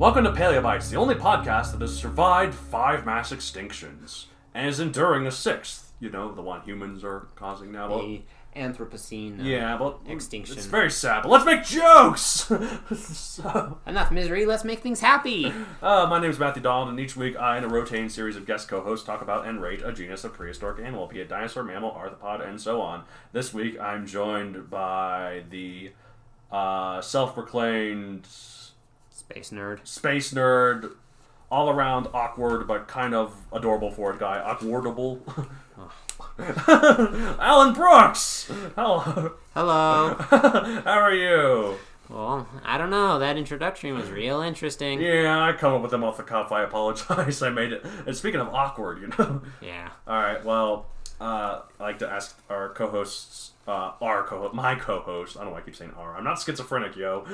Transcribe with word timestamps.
Welcome 0.00 0.24
to 0.24 0.32
Paleobites, 0.32 0.88
the 0.88 0.96
only 0.96 1.14
podcast 1.14 1.72
that 1.72 1.82
has 1.82 1.94
survived 1.94 2.54
five 2.54 3.04
mass 3.04 3.34
extinctions 3.34 4.24
and 4.54 4.66
is 4.66 4.80
enduring 4.80 5.26
a 5.26 5.30
sixth. 5.30 5.92
You 6.00 6.08
know, 6.08 6.32
the 6.32 6.40
one 6.40 6.62
humans 6.62 7.04
are 7.04 7.28
causing 7.36 7.70
now. 7.70 7.88
The 7.88 8.22
Anthropocene 8.56 9.40
uh, 9.40 9.42
yeah, 9.42 9.76
but 9.76 9.98
extinction. 10.06 10.56
It's 10.56 10.64
very 10.64 10.90
sad, 10.90 11.24
but 11.24 11.28
let's 11.28 11.44
make 11.44 11.64
jokes! 11.64 12.50
so, 12.96 13.78
Enough 13.86 14.10
misery, 14.10 14.46
let's 14.46 14.64
make 14.64 14.80
things 14.80 15.00
happy! 15.00 15.52
uh, 15.82 16.06
my 16.06 16.18
name 16.18 16.30
is 16.30 16.38
Matthew 16.38 16.62
Donald, 16.62 16.88
and 16.88 16.98
each 16.98 17.14
week 17.14 17.36
I 17.36 17.58
and 17.58 17.66
a 17.66 17.68
rotating 17.68 18.08
series 18.08 18.36
of 18.36 18.46
guest 18.46 18.68
co 18.68 18.80
hosts 18.80 19.04
talk 19.04 19.20
about 19.20 19.46
and 19.46 19.60
rate 19.60 19.82
a 19.84 19.92
genus 19.92 20.24
of 20.24 20.32
prehistoric 20.32 20.82
animal, 20.82 21.08
be 21.08 21.20
it 21.20 21.28
dinosaur, 21.28 21.62
mammal, 21.62 21.90
arthropod, 21.90 22.48
and 22.48 22.58
so 22.58 22.80
on. 22.80 23.04
This 23.32 23.52
week 23.52 23.78
I'm 23.78 24.06
joined 24.06 24.70
by 24.70 25.42
the 25.50 25.92
uh, 26.50 27.02
self 27.02 27.34
proclaimed 27.34 28.26
Space 29.30 29.50
nerd. 29.50 29.86
space 29.86 30.34
nerd, 30.34 30.90
all 31.52 31.70
around 31.70 32.08
awkward 32.12 32.66
but 32.66 32.88
kind 32.88 33.14
of 33.14 33.32
adorable 33.52 33.90
for 33.90 34.12
it 34.12 34.18
guy, 34.18 34.42
awkwardable. 34.44 35.20
Alan 37.38 37.72
Brooks. 37.72 38.50
Hello. 38.74 39.32
Hello! 39.54 40.14
How 40.84 40.98
are 40.98 41.14
you? 41.14 41.76
well, 42.08 42.48
I 42.64 42.76
don't 42.76 42.90
know, 42.90 43.20
that 43.20 43.36
introduction 43.36 43.94
was 43.96 44.10
real 44.10 44.40
interesting. 44.40 45.00
Yeah, 45.00 45.40
I 45.40 45.52
come 45.52 45.74
up 45.74 45.82
with 45.82 45.92
them 45.92 46.02
off 46.02 46.16
the 46.16 46.24
cuff. 46.24 46.50
I 46.50 46.62
apologize. 46.64 47.40
I 47.44 47.50
made 47.50 47.72
it. 47.72 47.86
And 48.06 48.16
speaking 48.16 48.40
of 48.40 48.48
awkward, 48.48 49.00
you 49.00 49.12
know. 49.16 49.42
Yeah. 49.60 49.90
All 50.08 50.20
right. 50.20 50.44
Well, 50.44 50.86
uh, 51.20 51.62
I 51.78 51.82
like 51.82 51.98
to 51.98 52.08
ask 52.08 52.38
our 52.48 52.70
co-hosts, 52.70 53.52
uh, 53.68 53.92
our 54.00 54.24
co 54.24 54.50
my 54.54 54.74
co-host. 54.74 55.36
I 55.36 55.40
don't 55.40 55.48
know 55.48 55.52
why 55.52 55.58
I 55.58 55.62
keep 55.62 55.76
saying 55.76 55.92
our. 55.96 56.16
I'm 56.16 56.24
not 56.24 56.40
schizophrenic, 56.40 56.96
yo. 56.96 57.26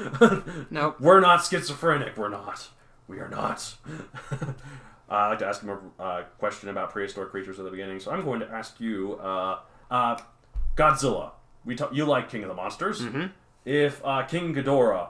Nope. 0.71 1.01
We're 1.01 1.21
not 1.21 1.45
schizophrenic. 1.45 2.17
We're 2.17 2.29
not. 2.29 2.69
We 3.07 3.21
are 3.21 3.29
not. 3.29 3.75
uh, 4.33 4.47
I 5.09 5.29
like 5.29 5.39
to 5.39 5.47
ask 5.47 5.63
him 5.63 5.71
a 5.71 6.03
uh, 6.03 6.23
question 6.39 6.69
about 6.69 6.91
prehistoric 6.91 7.31
creatures 7.31 7.61
at 7.61 7.65
the 7.65 7.71
beginning, 7.71 8.01
so 8.01 8.11
I'm 8.11 8.25
going 8.25 8.41
to 8.41 8.51
ask 8.51 8.81
you, 8.81 9.15
uh, 9.23 9.61
uh, 9.91 10.19
Godzilla. 10.77 11.33
We 11.65 11.77
you 11.93 12.05
like 12.05 12.29
King 12.29 12.43
of 12.43 12.49
the 12.49 12.55
Monsters? 12.55 13.01
Mm-hmm. 13.01 13.27
If 13.65 14.01
uh, 14.05 14.23
King 14.25 14.55
Ghidorah 14.55 15.09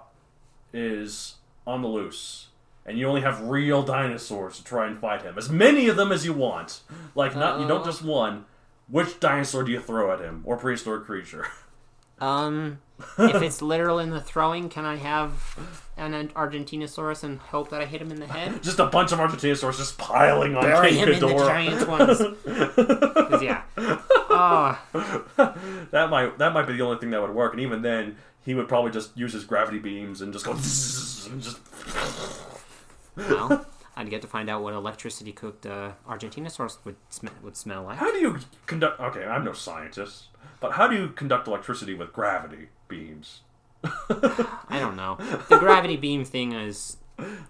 is 0.73 1.37
on 1.67 1.83
the 1.83 1.89
loose, 1.89 2.49
and 2.85 2.99
you 2.99 3.07
only 3.09 3.23
have 3.23 3.43
real 3.43 3.83
dinosaurs 3.83 4.59
to 4.59 4.65
try 4.65 4.87
and 4.87 4.99
fight 4.99 5.23
him, 5.23 5.37
as 5.37 5.51
many 5.51 5.89
of 5.89 5.97
them 5.97 6.13
as 6.13 6.25
you 6.25 6.33
want, 6.33 6.81
like 7.15 7.35
not 7.35 7.61
you 7.61 7.67
don't 7.67 7.85
just 7.85 8.03
one. 8.03 8.45
Which 8.89 9.19
dinosaur 9.21 9.65
do 9.65 9.73
you 9.73 9.81
throw 9.81 10.13
at 10.13 10.21
him, 10.21 10.43
or 10.45 10.57
prehistoric 10.57 11.05
creature? 11.05 11.47
Um, 12.19 12.79
if 13.19 13.43
it's 13.43 13.61
literal 13.61 13.99
in 13.99 14.11
the 14.11 14.21
throwing, 14.23 14.71
can 14.71 14.87
I 14.87 14.97
have 14.97 15.59
an 15.99 16.29
Argentinosaurus 16.29 17.25
and 17.25 17.39
hope 17.39 17.69
that 17.71 17.83
I 17.83 17.85
hit 17.85 18.01
him 18.01 18.11
in 18.11 18.21
the 18.21 18.27
head? 18.27 18.63
just 18.63 18.79
a 18.79 18.87
bunch 18.87 19.13
of 19.13 19.19
Argentinosaurs 19.19 19.77
just 19.77 19.99
piling 19.99 20.57
on 20.57 20.63
Bury 20.63 20.91
King 20.91 20.99
him 20.99 21.09
in 21.11 21.21
the 21.21 21.37
giant 21.37 21.89
ones. 21.89 22.21
yeah. 23.43 23.63
Oh, 23.77 24.79
that 25.91 26.09
might 26.11 26.39
that 26.39 26.55
might 26.55 26.67
be 26.67 26.73
the 26.73 26.83
only 26.83 26.99
thing 26.99 27.11
that 27.11 27.21
would 27.21 27.35
work, 27.35 27.53
and 27.53 27.61
even 27.61 27.83
then, 27.83 28.17
he 28.45 28.55
would 28.55 28.69
probably 28.69 28.93
just 28.93 29.17
use 29.17 29.35
his 29.35 29.45
gravity 29.45 29.79
beams 29.79 30.23
and 30.23 30.33
just 30.33 30.47
go 30.47 30.53
and 30.53 31.43
just. 31.43 31.59
well, 33.17 33.67
I'd 33.97 34.11
get 34.11 34.21
to 34.23 34.29
find 34.29 34.51
out 34.51 34.63
what 34.63 34.75
electricity 34.75 35.33
cooked 35.33 35.65
uh, 35.65 35.93
Argentinosaurus 36.07 36.79
would, 36.85 36.97
sm- 37.09 37.29
would 37.43 37.57
smell 37.57 37.85
like. 37.85 37.97
How 37.99 38.13
do 38.13 38.19
you 38.19 38.39
conduct? 38.67 39.01
Okay, 39.01 39.25
I'm 39.25 39.45
no 39.45 39.53
scientist, 39.55 40.27
but 40.61 40.73
how 40.73 40.87
do 40.87 40.97
you 40.97 41.09
conduct 41.09 41.49
electricity 41.49 41.95
with 41.95 42.13
gravity 42.13 42.69
beams? 42.89 43.41
I 43.85 44.79
don't 44.79 44.97
know. 44.97 45.17
The 45.49 45.59
gravity 45.59 45.97
beam 45.97 46.25
thing 46.25 46.53
is, 46.53 46.99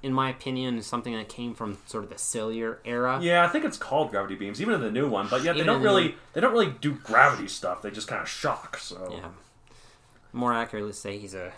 in 0.02 0.12
my 0.12 0.30
opinion, 0.30 0.78
is 0.78 0.86
something 0.86 1.14
that 1.14 1.28
came 1.28 1.54
from 1.54 1.78
sort 1.86 2.04
of 2.04 2.10
the 2.10 2.18
cellular 2.18 2.78
era. 2.84 3.18
Yeah, 3.20 3.44
I 3.44 3.48
think 3.48 3.64
it's 3.64 3.78
called 3.78 4.10
gravity 4.10 4.36
beams, 4.36 4.60
even 4.60 4.74
in 4.74 4.80
the 4.80 4.90
new 4.90 5.08
one. 5.08 5.26
But 5.28 5.42
yet 5.42 5.54
they 5.54 5.60
Even 5.60 5.66
don't 5.66 5.76
in 5.76 5.82
the 5.82 5.88
really 5.88 6.14
they 6.32 6.40
don't 6.40 6.52
really 6.52 6.74
do 6.80 6.92
gravity 6.92 7.48
stuff. 7.48 7.82
They 7.82 7.90
just 7.90 8.06
kind 8.06 8.22
of 8.22 8.28
shock. 8.28 8.78
So 8.78 9.08
Yeah. 9.10 9.28
More 10.32 10.52
accurately 10.52 10.92
say 10.92 11.18
he's 11.18 11.34
a. 11.34 11.52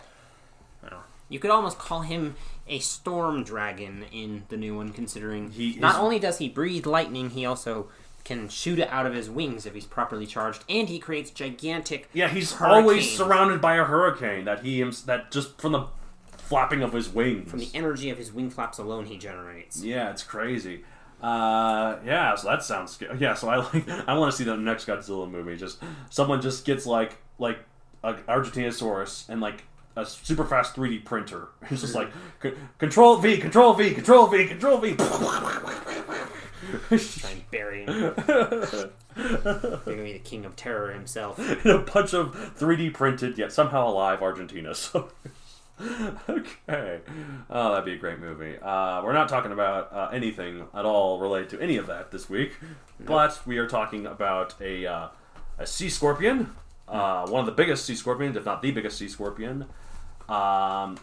I 0.83 0.89
don't 0.89 0.99
know. 0.99 1.05
You 1.29 1.39
could 1.39 1.51
almost 1.51 1.77
call 1.77 2.01
him 2.01 2.35
a 2.67 2.79
storm 2.79 3.43
dragon 3.43 4.05
in 4.11 4.43
the 4.49 4.57
new 4.57 4.75
one, 4.75 4.91
considering 4.91 5.51
He 5.51 5.75
not 5.79 5.95
is- 5.95 5.99
only 6.01 6.19
does 6.19 6.37
he 6.39 6.49
breathe 6.49 6.85
lightning, 6.85 7.29
he 7.31 7.45
also 7.45 7.87
can 8.25 8.49
shoot 8.49 8.77
it 8.79 8.89
out 8.91 9.05
of 9.05 9.13
his 9.13 9.29
wings 9.29 9.65
if 9.65 9.73
he's 9.73 9.85
properly 9.85 10.25
charged, 10.27 10.63
and 10.69 10.87
he 10.89 10.99
creates 10.99 11.31
gigantic. 11.31 12.09
yeah, 12.13 12.27
he's 12.27 12.53
hurricanes 12.53 12.81
always 12.83 13.17
surrounded 13.17 13.61
by 13.61 13.75
a 13.75 13.83
hurricane 13.85 14.45
that 14.45 14.63
he 14.63 14.83
that 15.05 15.31
just 15.31 15.59
from 15.59 15.71
the 15.71 15.87
flapping 16.37 16.81
of 16.83 16.93
his 16.93 17.09
wings. 17.09 17.49
From 17.49 17.59
the 17.59 17.69
energy 17.73 18.09
of 18.09 18.17
his 18.17 18.31
wing 18.33 18.49
flaps 18.49 18.77
alone, 18.77 19.05
he 19.05 19.17
generates. 19.17 19.81
Yeah, 19.83 20.09
it's 20.11 20.23
crazy. 20.23 20.83
Uh, 21.21 21.97
yeah, 22.05 22.33
so 22.35 22.47
that 22.49 22.63
sounds 22.63 22.91
scary. 22.91 23.17
Yeah, 23.19 23.33
so 23.33 23.49
I 23.49 23.57
like 23.57 23.89
I 24.07 24.17
want 24.17 24.31
to 24.31 24.37
see 24.37 24.43
the 24.43 24.55
next 24.57 24.85
Godzilla 24.85 25.29
movie. 25.29 25.55
Just 25.57 25.79
someone 26.09 26.41
just 26.41 26.65
gets 26.65 26.85
like 26.85 27.17
like 27.39 27.59
a 28.03 28.13
Argentinosaurus 28.13 29.27
and 29.29 29.41
like 29.41 29.63
a 29.95 30.05
super 30.05 30.45
fast 30.45 30.75
3D 30.75 31.03
printer. 31.05 31.49
It's 31.71 31.81
just 31.81 31.95
like 31.95 32.09
"C- 32.41 32.53
Control 32.77 33.17
V, 33.17 33.37
Control 33.37 33.73
V, 33.73 33.93
Control 33.93 34.27
V, 34.27 34.47
Control 34.47 34.77
V. 34.77 34.95
Try 36.89 37.31
and 37.31 37.51
bury 37.51 37.85
him. 37.85 38.13
They're 38.15 38.91
gonna 39.85 40.03
be 40.03 40.13
the 40.13 40.19
king 40.23 40.45
of 40.45 40.55
terror 40.55 40.91
himself. 40.91 41.37
and 41.39 41.65
a 41.65 41.79
bunch 41.79 42.13
of 42.13 42.33
3D 42.57 42.93
printed 42.93 43.37
yet 43.37 43.51
somehow 43.51 43.87
alive 43.87 44.21
Argentina. 44.21 44.73
So 44.85 45.09
okay, 46.27 46.99
oh, 47.49 47.69
that'd 47.71 47.85
be 47.85 47.93
a 47.93 47.97
great 47.97 48.19
movie. 48.19 48.57
Uh, 48.61 49.01
we're 49.01 49.13
not 49.13 49.29
talking 49.29 49.53
about 49.53 49.93
uh, 49.93 50.09
anything 50.11 50.65
at 50.73 50.83
all 50.83 51.19
related 51.19 51.49
to 51.51 51.61
any 51.61 51.77
of 51.77 51.87
that 51.87 52.11
this 52.11 52.29
week, 52.29 52.57
but 52.99 53.39
we 53.47 53.57
are 53.59 53.67
talking 53.67 54.05
about 54.05 54.55
a 54.61 54.85
uh, 54.85 55.07
a 55.57 55.65
sea 55.65 55.87
scorpion, 55.89 56.53
uh, 56.89 57.27
one 57.27 57.39
of 57.41 57.45
the 57.45 57.51
biggest 57.51 57.85
sea 57.85 57.95
scorpions, 57.95 58.35
if 58.35 58.45
not 58.45 58.61
the 58.61 58.71
biggest 58.71 58.97
sea 58.97 59.07
scorpion. 59.07 59.65
Um, 60.27 60.97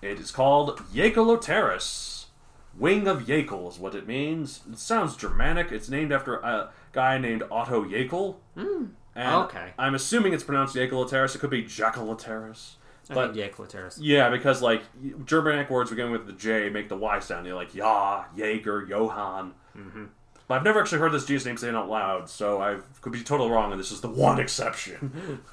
it 0.00 0.18
is 0.18 0.30
called 0.30 0.78
Jaekelopterus. 0.94 2.26
Wing 2.78 3.06
of 3.06 3.24
Jaekel 3.24 3.68
is 3.70 3.78
what 3.78 3.94
it 3.94 4.06
means. 4.06 4.60
It 4.70 4.78
sounds 4.78 5.16
Germanic. 5.16 5.70
It's 5.72 5.88
named 5.90 6.10
after 6.12 6.36
a 6.36 6.70
guy 6.92 7.18
named 7.18 7.42
Otto 7.50 7.84
Jaekel. 7.84 8.36
And 8.56 9.34
Okay. 9.44 9.74
I'm 9.78 9.94
assuming 9.94 10.32
it's 10.32 10.42
pronounced 10.44 10.74
Yaekeloteris. 10.74 11.34
It 11.34 11.38
could 11.38 11.50
be 11.50 11.64
Jackaloteris. 11.64 12.76
I 13.10 13.14
But 13.14 13.34
think 13.34 13.36
yeah, 14.00 14.30
because 14.30 14.62
like 14.62 14.82
Germanic 15.26 15.68
words 15.68 15.90
beginning 15.90 16.12
with 16.12 16.26
the 16.26 16.32
J 16.32 16.70
make 16.70 16.88
the 16.88 16.96
Y 16.96 17.18
sound. 17.18 17.44
You're 17.46 17.56
like 17.56 17.74
Ja, 17.74 18.24
Jaeger, 18.34 18.86
Johann. 18.88 19.52
Mm-hmm. 19.76 20.04
But 20.52 20.58
I've 20.58 20.64
never 20.64 20.80
actually 20.82 20.98
heard 20.98 21.12
this 21.12 21.24
genus 21.24 21.46
name 21.46 21.56
saying 21.56 21.74
out 21.74 21.88
loud, 21.88 22.28
so 22.28 22.60
I 22.60 22.76
could 23.00 23.14
be 23.14 23.22
totally 23.22 23.48
wrong, 23.50 23.72
and 23.72 23.80
this 23.80 23.90
is 23.90 24.02
the 24.02 24.08
one 24.08 24.38
exception. 24.38 25.40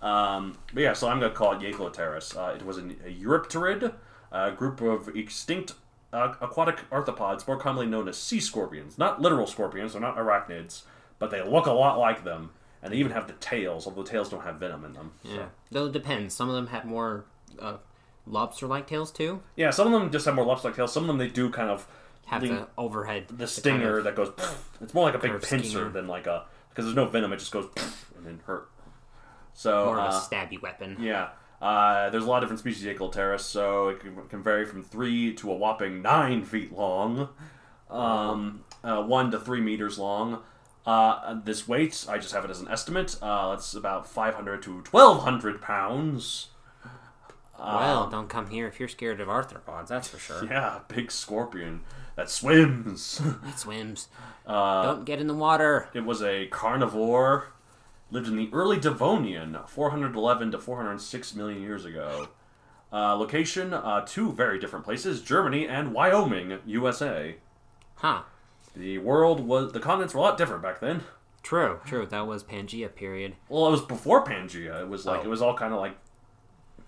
Um, 0.00 0.56
but 0.72 0.82
yeah, 0.82 0.92
so 0.92 1.08
I'm 1.08 1.18
going 1.18 1.32
to 1.32 1.36
call 1.36 1.54
it 1.54 1.58
Jaekelopterus. 1.58 2.36
Uh, 2.36 2.54
it 2.54 2.64
was 2.64 2.76
an, 2.76 2.96
a 3.04 3.12
Eurypterid, 3.12 3.92
a 4.30 4.52
group 4.52 4.80
of 4.80 5.08
extinct 5.16 5.72
uh, 6.12 6.34
aquatic 6.40 6.88
arthropods, 6.90 7.48
more 7.48 7.56
commonly 7.56 7.86
known 7.86 8.06
as 8.06 8.16
sea 8.16 8.38
scorpions. 8.38 8.96
Not 8.96 9.20
literal 9.20 9.48
scorpions, 9.48 9.94
they're 9.94 10.00
not 10.00 10.16
arachnids, 10.16 10.82
but 11.18 11.32
they 11.32 11.42
look 11.42 11.66
a 11.66 11.72
lot 11.72 11.98
like 11.98 12.22
them. 12.22 12.50
And 12.80 12.92
they 12.92 12.98
even 12.98 13.10
have 13.10 13.26
the 13.26 13.32
tails, 13.32 13.88
although 13.88 14.04
the 14.04 14.08
tails 14.08 14.28
don't 14.28 14.44
have 14.44 14.60
venom 14.60 14.84
in 14.84 14.92
them. 14.92 15.10
So. 15.24 15.34
Yeah. 15.34 15.46
Though 15.72 15.86
it 15.86 15.92
depends. 15.92 16.32
Some 16.32 16.48
of 16.48 16.54
them 16.54 16.68
have 16.68 16.84
more 16.84 17.24
uh, 17.58 17.78
lobster-like 18.24 18.86
tails 18.86 19.10
too. 19.10 19.42
Yeah, 19.56 19.70
some 19.70 19.92
of 19.92 20.00
them 20.00 20.12
just 20.12 20.26
have 20.26 20.36
more 20.36 20.44
lobster-like 20.44 20.76
tails. 20.76 20.92
Some 20.92 21.02
of 21.02 21.08
them 21.08 21.18
they 21.18 21.26
do 21.26 21.50
kind 21.50 21.70
of 21.70 21.88
Have 22.28 22.42
lean- 22.42 22.56
the 22.56 22.68
overhead. 22.76 23.24
the 23.28 23.46
stinger 23.46 24.02
that 24.02 24.14
goes. 24.14 24.32
It's 24.80 24.92
more 24.94 25.04
like 25.04 25.14
a 25.14 25.18
big 25.18 25.32
pincer 25.42 25.68
stinger. 25.68 25.88
than 25.90 26.06
like 26.06 26.26
a 26.26 26.44
because 26.68 26.84
there's 26.84 26.96
no 26.96 27.06
venom. 27.06 27.32
It 27.32 27.38
just 27.38 27.52
goes 27.52 27.68
and 28.16 28.26
then 28.26 28.40
hurt. 28.46 28.68
So 29.54 29.86
more 29.86 29.98
of 29.98 30.14
uh, 30.14 30.16
a 30.16 30.20
stabby 30.20 30.60
weapon. 30.62 30.98
yeah, 31.00 31.30
uh, 31.60 32.10
there's 32.10 32.24
a 32.24 32.26
lot 32.28 32.36
of 32.36 32.42
different 32.44 32.60
species 32.60 32.84
of 32.86 32.96
Jaekelopterus, 32.96 33.40
so 33.40 33.88
it 33.88 34.00
can, 34.00 34.14
can 34.28 34.42
vary 34.42 34.64
from 34.64 34.84
three 34.84 35.34
to 35.34 35.50
a 35.50 35.54
whopping 35.54 36.02
nine 36.02 36.44
feet 36.44 36.72
long, 36.72 37.30
um, 37.90 38.62
uh, 38.84 39.02
one 39.02 39.30
to 39.32 39.40
three 39.40 39.60
meters 39.60 39.98
long. 39.98 40.42
Uh, 40.86 41.40
this 41.44 41.66
weight, 41.66 42.06
I 42.08 42.18
just 42.18 42.32
have 42.32 42.44
it 42.44 42.50
as 42.50 42.60
an 42.60 42.68
estimate. 42.68 43.16
Uh, 43.20 43.54
it's 43.58 43.74
about 43.74 44.06
500 44.06 44.62
to 44.62 44.74
1,200 44.90 45.60
pounds. 45.60 46.48
well, 47.58 48.08
don't 48.08 48.28
come 48.28 48.48
here 48.48 48.68
if 48.68 48.78
you're 48.78 48.88
scared 48.88 49.20
of 49.20 49.28
arthropods. 49.28 49.88
That's 49.88 50.08
for 50.08 50.18
sure. 50.18 50.44
Yeah, 50.50 50.80
big 50.88 51.10
scorpion 51.10 51.80
that 52.18 52.28
swims. 52.28 53.22
It 53.48 53.58
swims. 53.58 54.08
Uh, 54.46 54.82
don't 54.82 55.04
get 55.04 55.20
in 55.20 55.26
the 55.26 55.34
water. 55.34 55.90
It 55.92 56.06
was 56.06 56.22
a 56.22 56.46
carnivore. 56.46 57.48
Lived 58.10 58.28
in 58.28 58.36
the 58.36 58.48
early 58.50 58.78
Devonian, 58.80 59.58
411 59.66 60.52
to 60.52 60.58
406 60.58 61.34
million 61.34 61.60
years 61.60 61.84
ago. 61.84 62.28
Uh, 62.90 63.14
location: 63.14 63.74
uh, 63.74 64.06
two 64.06 64.32
very 64.32 64.58
different 64.58 64.86
places: 64.86 65.20
Germany 65.20 65.68
and 65.68 65.92
Wyoming, 65.92 66.60
USA. 66.64 67.36
Huh. 67.96 68.22
The 68.74 68.96
world 68.96 69.40
was 69.40 69.72
the 69.72 69.80
continents 69.80 70.14
were 70.14 70.20
a 70.20 70.22
lot 70.22 70.38
different 70.38 70.62
back 70.62 70.80
then. 70.80 71.02
True. 71.42 71.80
True. 71.84 72.06
That 72.06 72.26
was 72.26 72.42
Pangea 72.42 72.94
period. 72.94 73.34
Well, 73.50 73.66
it 73.68 73.72
was 73.72 73.82
before 73.82 74.24
Pangea. 74.24 74.80
It 74.80 74.88
was 74.88 75.04
like 75.04 75.20
Oh. 75.20 75.24
it 75.24 75.28
was 75.28 75.42
all 75.42 75.52
kind 75.54 75.74
of 75.74 75.78
like 75.78 75.98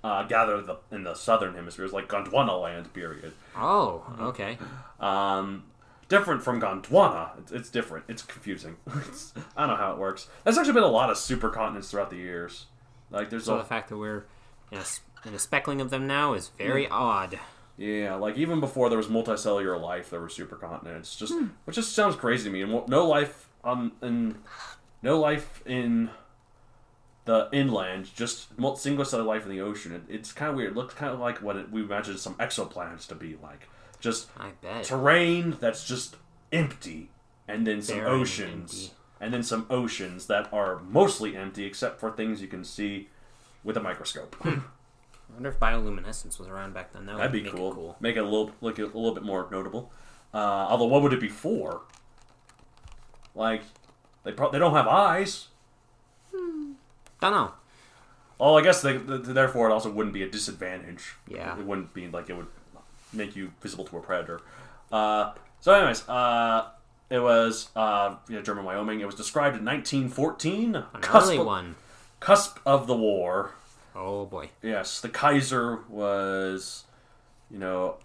uh, 0.04 0.22
gathered 0.24 0.66
the, 0.66 0.76
in 0.90 1.04
the 1.04 1.14
southern 1.14 1.54
hemisphere. 1.54 1.84
Was 1.84 1.92
like 1.92 2.08
Gondwana 2.08 2.60
land 2.60 2.92
period. 2.94 3.32
Oh. 3.56 4.02
Okay. 4.20 4.58
Um, 4.98 5.64
different 6.08 6.42
from 6.42 6.60
Gondwana. 6.60 7.38
It's, 7.38 7.52
it's 7.52 7.70
different. 7.70 8.04
It's 8.08 8.22
confusing. 8.22 8.76
It's- 8.86 9.32
I 9.56 9.60
don't 9.66 9.70
know 9.70 9.76
how 9.76 9.92
it 9.92 9.98
works. 9.98 10.28
There's 10.44 10.58
actually 10.58 10.74
been 10.74 10.82
a 10.82 10.88
lot 10.88 11.10
of 11.10 11.16
supercontinents 11.16 11.90
throughout 11.90 12.10
the 12.10 12.16
years. 12.16 12.66
Like 13.10 13.30
there's 13.30 13.44
So 13.44 13.56
a 13.56 13.58
the 13.58 13.64
fact 13.64 13.88
that 13.88 13.96
we're 13.98 14.24
in 14.70 14.78
a, 14.78 14.84
in 15.28 15.34
a 15.34 15.38
speckling 15.38 15.80
of 15.80 15.90
them 15.90 16.06
now 16.06 16.34
is 16.34 16.48
very 16.56 16.86
odd. 16.88 17.38
yeah, 17.76 18.14
like 18.14 18.36
even 18.38 18.60
before 18.60 18.88
there 18.88 18.98
was 18.98 19.08
multicellular 19.08 19.80
life, 19.80 20.10
there 20.10 20.20
were 20.20 20.28
supercontinents. 20.28 21.16
Just 21.18 21.34
which 21.64 21.76
just 21.76 21.92
sounds 21.92 22.14
crazy 22.16 22.44
to 22.44 22.50
me. 22.50 22.62
And 22.62 22.88
no 22.88 23.06
life 23.06 23.48
on 23.64 23.92
in 24.02 24.38
no 25.02 25.18
life 25.18 25.62
in 25.66 26.10
the 27.24 27.48
inland, 27.52 28.10
just 28.14 28.48
single 28.76 29.04
cellular 29.04 29.28
life 29.28 29.44
in 29.44 29.50
the 29.50 29.60
ocean. 29.60 29.92
It, 29.92 30.02
it's 30.08 30.32
kind 30.32 30.50
of 30.50 30.56
weird. 30.56 30.72
It 30.72 30.76
looks 30.76 30.94
kind 30.94 31.12
of 31.12 31.20
like 31.20 31.42
what 31.42 31.56
it, 31.56 31.70
we 31.70 31.82
imagine 31.82 32.16
some 32.18 32.34
exoplanets 32.36 33.06
to 33.08 33.14
be 33.14 33.36
like. 33.42 33.68
Just 34.00 34.28
I 34.38 34.50
bet. 34.62 34.84
terrain 34.84 35.56
that's 35.60 35.86
just 35.86 36.16
empty, 36.52 37.10
and 37.46 37.66
then 37.66 37.82
some 37.82 37.98
and 37.98 38.06
oceans, 38.08 38.72
empty. 38.84 38.94
and 39.20 39.34
then 39.34 39.42
some 39.42 39.66
oceans 39.68 40.26
that 40.26 40.50
are 40.52 40.78
mostly 40.80 41.36
empty 41.36 41.64
except 41.64 42.00
for 42.00 42.10
things 42.10 42.40
you 42.40 42.48
can 42.48 42.64
see 42.64 43.08
with 43.62 43.76
a 43.76 43.80
microscope. 43.80 44.36
I 44.44 44.62
wonder 45.34 45.50
if 45.50 45.60
bioluminescence 45.60 46.38
was 46.38 46.48
around 46.48 46.72
back 46.74 46.92
then. 46.92 47.06
That 47.06 47.12
would 47.16 47.20
That'd 47.20 47.32
be 47.32 47.42
make 47.42 47.54
cool. 47.54 47.74
cool. 47.74 47.96
Make 48.00 48.16
it 48.16 48.20
a 48.20 48.24
little 48.24 48.50
look 48.62 48.78
a 48.78 48.84
little 48.86 49.12
bit 49.14 49.22
more 49.22 49.46
notable. 49.50 49.92
Uh, 50.32 50.38
although, 50.38 50.86
what 50.86 51.02
would 51.02 51.12
it 51.12 51.20
be 51.20 51.28
for? 51.28 51.82
Like, 53.34 53.62
they 54.24 54.32
pro- 54.32 54.50
they 54.50 54.58
don't 54.58 54.72
have 54.74 54.88
eyes. 54.88 55.48
Don't 57.20 57.32
know. 57.32 57.52
Oh, 58.38 58.56
I 58.56 58.62
guess 58.62 58.80
they, 58.80 58.96
th- 58.96 59.22
therefore 59.22 59.68
it 59.68 59.72
also 59.72 59.90
wouldn't 59.90 60.14
be 60.14 60.22
a 60.22 60.28
disadvantage. 60.28 61.14
Yeah. 61.28 61.58
it 61.58 61.66
wouldn't 61.66 61.92
be 61.92 62.08
like 62.08 62.30
it 62.30 62.36
would 62.36 62.46
make 63.12 63.36
you 63.36 63.52
visible 63.60 63.84
to 63.84 63.98
a 63.98 64.00
predator. 64.00 64.40
Uh, 64.90 65.32
so, 65.60 65.74
anyways, 65.74 66.08
uh, 66.08 66.68
it 67.10 67.18
was 67.18 67.68
uh, 67.76 68.14
you 68.28 68.36
know, 68.36 68.42
German 68.42 68.64
Wyoming. 68.64 69.00
It 69.00 69.06
was 69.06 69.14
described 69.14 69.56
in 69.58 69.64
1914. 69.64 70.74
An 70.76 70.84
cusp 71.00 71.26
early 71.26 71.38
of- 71.38 71.46
one. 71.46 71.74
Cusp 72.20 72.58
of 72.66 72.86
the 72.86 72.96
war. 72.96 73.52
Oh 73.94 74.24
boy. 74.26 74.50
Yes, 74.62 75.00
the 75.00 75.08
Kaiser 75.08 75.80
was, 75.88 76.84
you 77.50 77.58
know, 77.58 77.96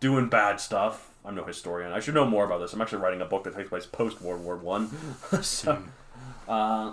doing 0.00 0.28
bad 0.28 0.60
stuff. 0.60 1.10
I'm 1.24 1.34
no 1.34 1.44
historian. 1.44 1.92
I 1.92 2.00
should 2.00 2.14
know 2.14 2.26
more 2.26 2.44
about 2.44 2.58
this. 2.58 2.72
I'm 2.72 2.80
actually 2.80 2.98
writing 2.98 3.20
a 3.20 3.24
book 3.24 3.44
that 3.44 3.54
takes 3.56 3.68
place 3.68 3.86
post 3.86 4.20
World 4.22 4.44
War 4.44 4.56
One. 4.56 4.90
so, 5.42 5.78
uh, 6.48 6.92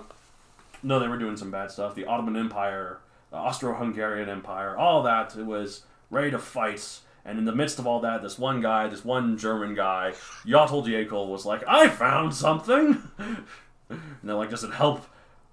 no, 0.83 0.99
they 0.99 1.07
were 1.07 1.17
doing 1.17 1.37
some 1.37 1.51
bad 1.51 1.71
stuff. 1.71 1.95
The 1.95 2.05
Ottoman 2.05 2.35
Empire, 2.35 2.99
the 3.29 3.37
Austro-Hungarian 3.37 4.29
Empire, 4.29 4.77
all 4.77 5.03
that. 5.03 5.35
It 5.35 5.45
was 5.45 5.83
ready 6.09 6.31
to 6.31 6.39
fight. 6.39 6.99
And 7.23 7.37
in 7.37 7.45
the 7.45 7.55
midst 7.55 7.77
of 7.79 7.85
all 7.85 7.99
that, 8.01 8.21
this 8.21 8.39
one 8.39 8.61
guy, 8.61 8.87
this 8.87 9.05
one 9.05 9.37
German 9.37 9.75
guy, 9.75 10.13
Jotl 10.45 10.85
Jekyll, 10.85 11.27
was 11.27 11.45
like, 11.45 11.63
"I 11.67 11.87
found 11.87 12.33
something." 12.33 13.03
and 13.19 13.99
they're 14.23 14.35
like, 14.35 14.49
"Does 14.49 14.63
it 14.63 14.73
help 14.73 15.05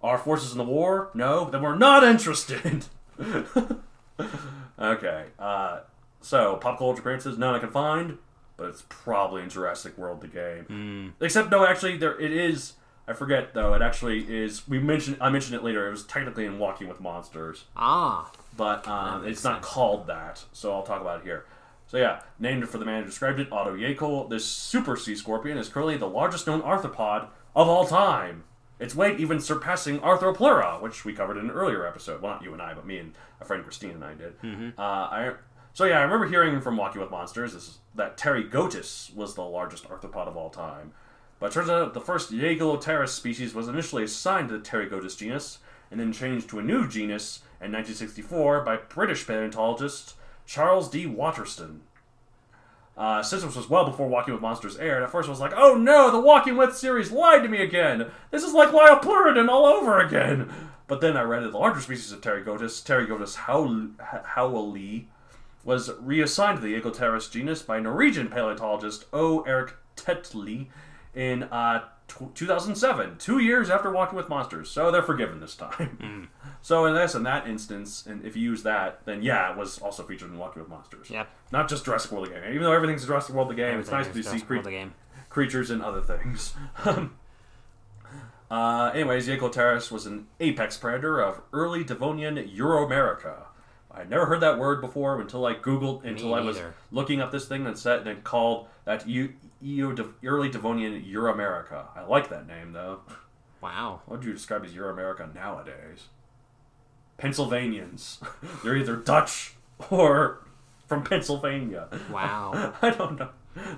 our 0.03 0.17
forces 0.17 0.53
in 0.53 0.59
the 0.59 0.65
war?" 0.65 1.11
No, 1.13 1.51
then 1.51 1.61
we're 1.61 1.77
not 1.77 2.05
interested. 2.05 2.87
okay, 4.79 5.27
uh, 5.39 5.81
so 6.21 6.57
pop 6.57 6.79
culture 6.79 7.01
appearances, 7.01 7.37
none 7.39 7.55
I 7.55 7.59
can 7.59 7.71
find, 7.71 8.19
but 8.57 8.69
it's 8.69 8.85
probably 8.89 9.43
in 9.43 9.51
Jurassic 9.51 9.97
World 9.99 10.21
the 10.23 10.29
game. 10.29 11.15
Except 11.21 11.51
no, 11.51 11.67
actually, 11.67 11.99
there 11.99 12.19
it 12.19 12.33
is. 12.33 12.75
I 13.09 13.15
forget 13.15 13.55
though. 13.55 13.73
It 13.75 13.83
actually 13.83 14.21
is. 14.29 14.69
We 14.69 14.79
mentioned. 14.79 15.17
I 15.21 15.31
mentioned 15.31 15.55
it 15.57 15.65
later. 15.65 15.89
It 15.89 15.91
was 15.91 16.05
technically 16.05 16.45
in 16.45 16.59
Walking 16.59 16.89
with 16.89 17.01
Monsters, 17.01 17.65
Ah. 17.77 18.31
but 18.57 18.87
um, 18.87 19.27
it's 19.27 19.43
not 19.43 19.57
sense. 19.57 19.67
called 19.67 20.07
that. 20.09 20.45
So 20.53 20.73
I'll 20.73 20.83
talk 20.83 21.01
about 21.01 21.21
it 21.21 21.25
here. 21.25 21.47
So 21.87 21.97
yeah, 21.97 22.21
named 22.39 22.69
for 22.69 22.77
the 22.79 22.85
man 22.85 23.01
who 23.03 23.09
described 23.09 23.41
it, 23.41 23.51
Otto 23.51 23.77
Jekyll. 23.77 24.29
This 24.29 24.45
super 24.45 24.95
sea 24.97 25.15
scorpion 25.17 25.57
is 25.57 25.69
currently 25.71 25.97
the 25.97 26.07
largest 26.09 26.47
known 26.47 26.61
arthropod 26.63 27.29
of 27.57 27.67
all 27.69 27.87
time. 27.87 28.45
Its 28.79 28.95
weight 28.95 29.19
even 29.19 29.41
surpassing 29.41 29.99
Arthropleura, 30.01 30.81
which 30.81 31.05
we 31.05 31.13
covered 31.13 31.37
in 31.37 31.47
an 31.47 31.51
earlier 31.51 31.85
episode. 31.85 32.23
Well, 32.23 32.35
not 32.35 32.45
you 32.45 32.53
and 32.53 32.63
I, 32.63 32.75
but 32.75 32.87
me 32.87 32.99
and 32.99 33.13
a 33.41 33.45
friend 33.45 33.65
Christine 33.65 33.91
and 33.91 34.05
I 34.05 34.15
did. 34.15 34.35
Uh, 34.79 34.83
I 34.83 35.33
so 35.73 35.85
yeah, 35.85 35.99
I 35.99 36.03
remember 36.03 36.27
hearing 36.27 36.61
from 36.61 36.77
Walking 36.77 37.01
with 37.01 37.11
Monsters 37.11 37.55
this, 37.55 37.79
that 37.97 38.17
Pterygotus 38.17 39.15
was 39.17 39.35
the 39.35 39.43
largest 39.43 39.89
arthropod 39.89 40.29
of 40.29 40.37
all 40.37 40.51
time. 40.51 40.93
But 41.39 41.51
it 41.51 41.55
turns 41.55 41.71
out 41.71 41.95
the 41.95 42.01
first 42.01 42.33
Jaekelopterus 42.33 43.11
species 43.11 43.55
was 43.55 43.69
initially 43.69 44.05
assigned 44.05 44.49
to 44.49 44.59
the 44.59 44.65
Pterygotus 44.65 45.17
genus 45.17 45.59
and 45.91 45.99
then 45.99 46.13
changed 46.13 46.49
to 46.51 46.59
a 46.59 46.63
new 46.63 46.89
genus 46.89 47.41
in 47.61 47.73
1964 47.73 48.63
by 48.63 48.77
British 48.77 49.27
paleontologist 49.27 50.15
Charles 50.47 50.89
D. 50.91 51.07
Waterston. 51.07 51.83
Uh, 52.97 53.23
since 53.23 53.45
this 53.45 53.55
was 53.55 53.71
well 53.71 53.85
before 53.85 54.09
Walking 54.09 54.35
with 54.35 54.43
Monsters 54.43 54.77
aired, 54.77 55.05
at 55.05 55.11
first 55.11 55.29
I 55.29 55.31
was 55.31 55.41
like, 55.41 55.53
oh 55.57 55.75
no, 55.75 56.11
the 56.11 56.21
Walking 56.21 56.57
with 56.57 56.77
series 56.77 57.13
lied 57.13 57.45
to 57.45 57.49
me 57.49 57.63
again! 57.63 58.11
This 58.33 58.43
is 58.43 58.55
like 58.55 58.71
Liopleurodon 58.71 59.49
all 59.49 59.67
over 59.67 60.01
again! 60.01 60.51
But 60.89 61.01
then 61.01 61.17
I 61.17 61.23
read 61.23 61.45
that 61.45 61.53
the 61.53 61.59
larger 61.59 61.81
species 61.81 62.11
of 62.11 62.23
Pterygotus 62.23 63.37
howl- 63.37 63.91
howelli, 64.35 65.05
was 65.65 65.91
reassigned 66.01 66.61
to 66.61 66.65
the 66.65 66.75
Jaekelopterus 66.75 67.31
genus 67.31 67.63
by 67.63 67.79
Norwegian 67.79 68.29
paleontologist 68.29 69.05
O. 69.13 69.43
Erik 69.43 69.75
Tetlie 69.97 70.67
in 71.19 71.43
uh, 71.43 71.83
tw 72.07 72.33
2007, 72.33 73.17
two 73.19 73.41
years 73.41 73.69
after 73.71 73.91
Walking 73.91 74.17
with 74.17 74.29
Monsters. 74.29 74.71
So 74.71 74.93
they're 74.93 75.03
forgiven 75.03 75.41
this 75.41 75.57
time. 75.57 76.29
so 76.63 76.87
in 76.87 76.95
this, 76.95 77.17
in 77.17 77.25
that 77.25 77.49
instance, 77.49 78.07
and 78.07 78.25
if 78.25 78.37
you 78.37 78.43
use 78.43 78.63
that, 78.63 79.05
then 79.05 79.21
yeah, 79.23 79.51
it 79.51 79.59
was 79.59 79.81
also 79.81 80.05
featured 80.05 80.31
in 80.31 80.39
Walking 80.39 80.63
with 80.63 80.71
Monsters. 80.71 81.11
Yep. 81.11 81.29
Not 81.51 81.69
just 81.69 81.85
Jurassic 81.85 82.13
World 82.13 82.27
the 82.29 82.31
game. 82.31 82.45
Even 82.51 82.63
though 82.63 82.73
everything's 82.73 83.05
Jurassic 83.05 83.35
World 83.35 83.51
the 83.51 83.55
game, 83.55 83.81
it's 83.81 83.91
nice 83.91 84.07
to 84.07 84.23
see 84.23 84.41
cre- 84.41 84.59
game. 84.61 84.95
creatures 85.29 85.71
and 85.71 85.83
other 85.83 86.01
things. 86.01 86.55
uh, 88.51 88.91
anyways, 88.95 89.27
Jaekelopterus 89.27 89.91
was 89.91 90.07
an 90.07 90.29
apex 90.39 90.77
predator 90.77 91.21
of 91.21 91.43
early 91.53 91.83
Devonian 91.83 92.37
Euramerica. 92.37 93.47
I 93.91 94.05
never 94.05 94.27
heard 94.27 94.41
that 94.43 94.59
word 94.61 94.81
before 94.81 95.21
until 95.21 95.45
I 95.45 95.55
googled 95.55 96.05
until 96.05 96.33
I 96.33 96.41
was 96.41 96.57
neither. 96.57 96.75
looking 96.93 97.21
up 97.21 97.33
this 97.33 97.49
thing 97.49 97.65
that 97.65 97.77
said 97.77 98.01
and 98.01 98.09
it 98.09 98.23
called 98.23 98.69
that 98.85 99.09
Eu, 99.09 99.31
Early 99.63 100.49
Devonian 100.51 101.03
Euramerica. 101.05 101.87
I 101.97 102.05
like 102.05 102.29
that 102.31 102.47
name 102.47 102.73
though. 102.73 103.01
Wow. 103.61 104.03
What 104.07 104.19
would 104.21 104.27
you 104.27 104.33
describe 104.33 104.65
as 104.65 104.73
Euramerica 104.73 105.35
nowadays? 105.35 106.09
Pennsylvanians. 107.17 108.21
They're 108.63 108.77
either 108.77 108.97
Dutch 108.97 109.55
or 109.91 110.45
from 110.87 111.03
Pennsylvania. 111.03 111.89
Wow. 112.11 112.75
I 112.83 112.91
don't 112.91 113.19
know. 113.19 113.31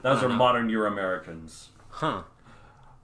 Those 0.02 0.22
are 0.22 0.28
know. 0.28 0.34
modern 0.36 0.68
Euro-Americans. 0.68 1.70
Huh. 1.88 2.22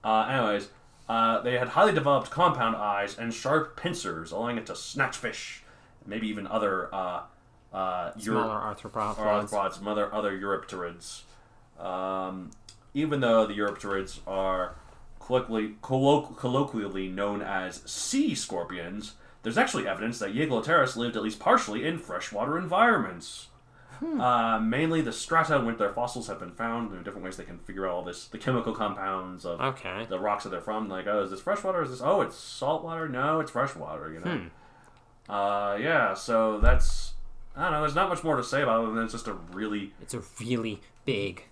Uh, 0.03 0.27
anyways, 0.29 0.69
Uh, 1.09 1.41
they 1.41 1.57
had 1.57 1.69
highly 1.69 1.93
developed 1.93 2.29
compound 2.29 2.75
eyes 2.75 3.17
and 3.17 3.33
sharp 3.33 3.77
pincers, 3.77 4.31
allowing 4.31 4.57
it 4.57 4.65
to 4.67 4.75
snatch 4.75 5.15
fish, 5.17 5.63
maybe 6.05 6.27
even 6.27 6.45
other 6.45 6.93
uh, 6.93 7.21
uh, 7.73 8.11
Euro- 8.17 8.43
Smaller 8.43 8.59
arthropods. 8.59 9.17
or 9.17 9.25
arthropods, 9.25 9.73
some 9.75 9.87
other 9.87 10.13
other 10.13 10.37
Eurypterids. 10.37 11.21
Um, 11.79 12.51
even 12.97 13.19
though 13.19 13.45
the 13.45 13.53
Eurypterids 13.53 14.19
are 14.25 14.75
colloquially, 15.19 15.75
colloquially 15.81 17.07
known 17.09 17.41
as 17.41 17.81
sea 17.89 18.33
scorpions, 18.33 19.13
there's 19.43 19.57
actually 19.57 19.87
evidence 19.87 20.19
that 20.19 20.33
Jaekelopterus 20.33 20.95
lived 20.95 21.15
at 21.15 21.23
least 21.23 21.39
partially 21.39 21.85
in 21.85 21.99
freshwater 21.99 22.57
environments. 22.57 23.47
Uh, 24.19 24.59
mainly 24.61 25.01
the 25.01 25.11
strata 25.11 25.55
in 25.55 25.65
which 25.65 25.77
their 25.79 25.91
fossils 25.91 26.27
have 26.27 26.39
been 26.39 26.51
found. 26.51 26.91
There 26.91 26.99
are 26.99 27.03
different 27.03 27.25
ways 27.25 27.35
they 27.37 27.43
can 27.43 27.57
figure 27.57 27.87
out 27.87 27.93
all 27.93 28.03
this, 28.03 28.27
the 28.27 28.37
chemical 28.37 28.73
compounds 28.73 29.43
of 29.43 29.59
Okay. 29.59 30.05
the 30.07 30.19
rocks 30.19 30.43
that 30.43 30.51
they're 30.51 30.61
from. 30.61 30.87
Like, 30.87 31.07
oh, 31.07 31.23
is 31.23 31.31
this 31.31 31.41
freshwater? 31.41 31.81
Is 31.81 31.89
this, 31.89 32.01
oh, 32.03 32.21
it's 32.21 32.35
saltwater? 32.35 33.09
No, 33.09 33.39
it's 33.39 33.49
freshwater, 33.49 34.11
you 34.13 34.19
know? 34.19 35.33
Uh, 35.33 35.77
yeah, 35.81 36.13
so 36.13 36.59
that's, 36.59 37.13
I 37.55 37.63
don't 37.63 37.71
know, 37.73 37.81
there's 37.81 37.95
not 37.95 38.07
much 38.09 38.23
more 38.23 38.35
to 38.37 38.43
say 38.43 38.61
about 38.61 38.87
it 38.87 38.93
than 38.93 39.03
it's 39.05 39.13
just 39.13 39.27
a 39.27 39.33
really 39.33 39.93
It's 39.99 40.13
a 40.13 40.21
really 40.39 40.79
big, 41.05 41.45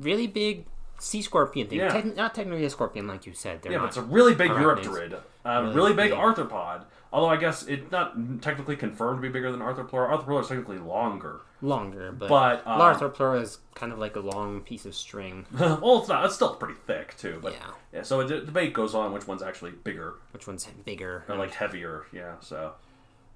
really 0.00 0.26
big 0.26 0.66
sea 0.98 1.22
scorpion 1.22 1.66
thing. 1.68 1.78
Yeah. 1.78 1.88
Techn- 1.90 2.16
not 2.16 2.34
technically 2.34 2.64
a 2.64 2.70
scorpion, 2.70 3.06
like 3.06 3.26
you 3.26 3.32
said. 3.32 3.62
They're 3.62 3.72
Yeah, 3.72 3.78
not. 3.78 3.84
but 3.84 3.88
it's 3.88 3.96
a 3.98 4.02
really 4.02 4.34
big. 4.34 4.50
Eurypterid. 4.50 5.18
A 5.44 5.62
Really 5.62 5.74
really 5.74 5.92
big 5.94 6.10
big. 6.10 6.18
arthropod. 6.18 6.84
Although 7.12 7.28
I 7.30 7.36
guess 7.36 7.66
it's 7.66 7.90
not 7.90 8.14
technically 8.42 8.76
confirmed 8.76 9.18
to 9.18 9.22
be 9.22 9.32
bigger 9.32 9.50
than 9.50 9.60
Arthropleura. 9.60 10.10
Arthropleura 10.16 10.42
is 10.42 10.48
technically 10.48 10.78
longer. 10.78 11.40
longer, 11.62 12.12
but, 12.12 12.28
But, 12.28 12.62
uh, 12.66 12.78
Larthroplura 12.78 13.42
is 13.42 13.58
kind 13.74 13.92
of 13.92 13.98
like 13.98 14.16
a 14.16 14.20
long 14.20 14.60
piece 14.60 14.86
of 14.86 14.94
string. 14.94 15.44
well, 15.58 15.98
it's 16.00 16.08
not. 16.08 16.24
It's 16.24 16.34
still 16.36 16.54
pretty 16.54 16.78
thick 16.86 17.16
too. 17.18 17.38
But 17.42 17.52
Yeah. 17.54 17.58
yeah. 17.92 18.02
So 18.02 18.22
the 18.26 18.40
debate 18.40 18.72
goes 18.74 18.94
on 18.94 19.12
which 19.12 19.26
one's 19.26 19.42
actually 19.42 19.72
bigger 19.72 20.14
Which 20.32 20.46
one's 20.46 20.66
bigger? 20.84 21.24
or 21.28 21.36
like 21.36 21.52
heavier. 21.52 22.04
Yeah. 22.12 22.34
So 22.40 22.72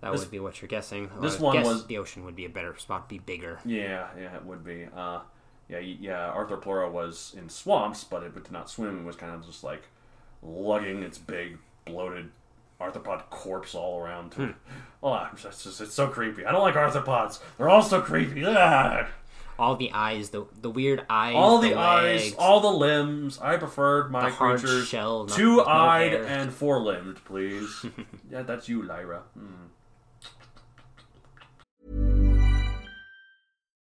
that 0.02 0.12
this- 0.12 0.20
would 0.20 0.30
be 0.30 0.38
what 0.40 0.60
you're 0.62 0.68
guessing. 0.68 1.10
This 1.20 1.40
one 1.40 1.56
guess 1.56 1.66
was- 1.66 1.86
the 1.86 1.98
ocean 1.98 2.24
would 2.26 2.36
be 2.36 2.44
a 2.44 2.50
better 2.50 2.76
spot, 2.78 3.08
to 3.08 3.14
be 3.14 3.18
bigger. 3.18 3.58
yeah, 3.64 4.08
yeah, 4.18 4.36
it 4.36 4.44
would 4.44 4.62
be. 4.64 4.86
Uh, 4.94 5.20
yeah, 5.68 5.78
y- 5.78 5.96
yeah. 6.00 6.32
Arthropleura 6.36 6.90
was 6.90 7.34
in 7.36 7.48
swamps, 7.48 8.04
but 8.04 8.22
it 8.22 8.34
did 8.34 8.50
not 8.52 8.68
swim. 8.70 9.00
It 9.00 9.04
was 9.04 9.16
kind 9.16 9.34
of 9.34 9.44
just 9.44 9.64
like 9.64 9.82
lugging 10.42 11.02
its 11.02 11.18
big 11.18 11.58
bloated 11.84 12.30
arthropod 12.80 13.28
corpse 13.30 13.74
all 13.74 14.00
around. 14.00 14.34
Hmm. 14.34 14.50
Oh, 15.06 15.28
it's 15.34 15.42
just 15.42 15.82
it's 15.82 15.92
so 15.92 16.06
creepy. 16.08 16.46
I 16.46 16.52
don't 16.52 16.62
like 16.62 16.76
arthropods. 16.76 17.38
They're 17.58 17.68
all 17.68 17.82
so 17.82 18.00
creepy. 18.00 18.42
Ah! 18.46 19.06
All 19.58 19.76
the 19.76 19.92
eyes, 19.92 20.30
the 20.30 20.46
the 20.60 20.70
weird 20.70 21.04
eyes, 21.08 21.34
all 21.36 21.58
the, 21.60 21.74
eyes, 21.76 22.24
legs. 22.24 22.34
all 22.38 22.58
the 22.60 22.72
limbs. 22.72 23.38
I 23.38 23.56
preferred 23.56 24.10
my 24.10 24.30
The 24.30 24.34
creatures 24.34 24.88
shell, 24.88 25.26
two-eyed 25.26 26.12
no 26.12 26.22
and 26.26 26.52
four-limbed, 26.52 27.24
please. 27.24 27.86
yeah, 28.30 28.42
that's 28.42 28.68
you, 28.68 28.82
Lyra. 28.82 29.22
Hmm. 29.38 29.66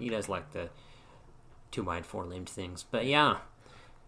He 0.00 0.08
does 0.08 0.28
like 0.28 0.52
the 0.52 0.70
two 1.70 1.84
wide, 1.84 2.04
four 2.04 2.24
limbed 2.24 2.48
things. 2.48 2.84
But 2.90 3.06
yeah, 3.06 3.38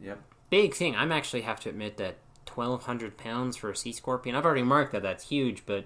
Yep. 0.01 0.21
big 0.51 0.75
thing. 0.75 0.97
I'm 0.97 1.13
actually 1.13 1.43
have 1.43 1.61
to 1.61 1.69
admit 1.69 1.97
that 1.99 2.17
1,200 2.53 3.17
pounds 3.17 3.57
for 3.57 3.71
a 3.71 3.77
sea 3.77 3.93
scorpion. 3.93 4.35
I've 4.35 4.45
already 4.45 4.63
marked 4.65 4.93
that. 4.93 5.03
That's 5.03 5.29
huge, 5.29 5.65
but 5.65 5.85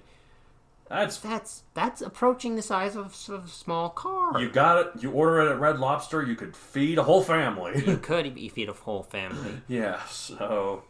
That's 0.88 1.18
that's 1.18 1.64
that's 1.74 2.00
approaching 2.00 2.56
the 2.56 2.62
size 2.62 2.96
of, 2.96 3.14
of 3.28 3.44
a 3.44 3.48
small 3.48 3.90
car. 3.90 4.40
you 4.40 4.48
got 4.48 4.78
it. 4.86 5.02
You 5.02 5.10
order 5.10 5.40
it 5.40 5.50
at 5.50 5.60
Red 5.60 5.78
Lobster. 5.80 6.22
You 6.22 6.34
could 6.36 6.56
feed 6.56 6.96
a 6.98 7.02
whole 7.02 7.22
family. 7.22 7.82
You 7.86 7.96
could 8.02 8.34
be 8.34 8.48
feed 8.48 8.68
a 8.68 8.72
whole 8.72 9.02
family. 9.02 9.60
yeah. 9.68 10.02
So 10.06 10.84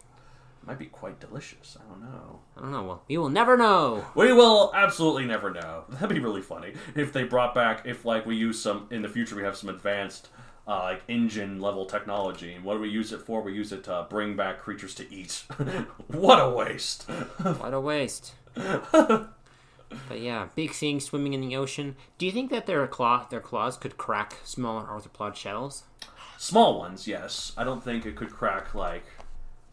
might 0.67 0.77
be 0.77 0.85
quite 0.85 1.19
delicious. 1.21 1.77
I 1.79 1.89
don't 1.89 2.01
know. 2.01 2.39
I 2.57 2.61
don't 2.61 2.71
know. 2.71 2.83
Well, 2.83 3.03
we 3.07 3.17
will 3.17 3.29
never 3.29 3.55
know. 3.55 4.05
We 4.15 4.33
will 4.33 4.71
absolutely 4.75 5.25
never 5.25 5.49
know. 5.49 5.85
That'd 5.89 6.09
be 6.09 6.19
really 6.19 6.41
funny 6.41 6.73
if 6.93 7.13
they 7.13 7.23
brought 7.23 7.55
back 7.55 7.83
if 7.85 8.03
like 8.03 8.25
we 8.25 8.35
use 8.35 8.61
some 8.61 8.87
in 8.91 9.01
the 9.01 9.07
future. 9.09 9.35
We 9.37 9.43
have 9.43 9.55
some 9.55 9.69
advanced 9.69 10.27
uh, 10.67 10.79
like 10.83 11.03
engine 11.07 11.61
level 11.61 11.85
technology, 11.85 12.53
and 12.53 12.65
what 12.65 12.73
do 12.73 12.81
we 12.81 12.89
use 12.89 13.13
it 13.13 13.21
for? 13.21 13.41
We 13.41 13.53
use 13.53 13.71
it 13.71 13.85
to 13.85 14.05
bring 14.09 14.35
back 14.35 14.59
creatures 14.59 14.93
to 14.95 15.11
eat. 15.11 15.43
what 16.07 16.39
a 16.39 16.49
waste! 16.49 17.09
What 17.39 17.73
a 17.73 17.79
waste. 17.79 18.33
but 18.53 19.29
yeah, 20.13 20.49
big 20.53 20.71
things 20.71 21.05
swimming 21.05 21.31
in 21.33 21.39
the 21.39 21.55
ocean. 21.55 21.95
Do 22.17 22.25
you 22.25 22.33
think 22.33 22.51
that 22.51 22.65
their 22.65 22.85
claw, 22.87 23.25
their 23.29 23.39
claws 23.39 23.77
could 23.77 23.95
crack 23.97 24.35
smaller 24.43 24.83
arthropod 24.83 25.35
shells? 25.35 25.83
Small 26.37 26.77
ones, 26.77 27.07
yes. 27.07 27.53
I 27.57 27.63
don't 27.63 27.83
think 27.83 28.05
it 28.05 28.15
could 28.15 28.29
crack 28.29 28.75
like 28.75 29.05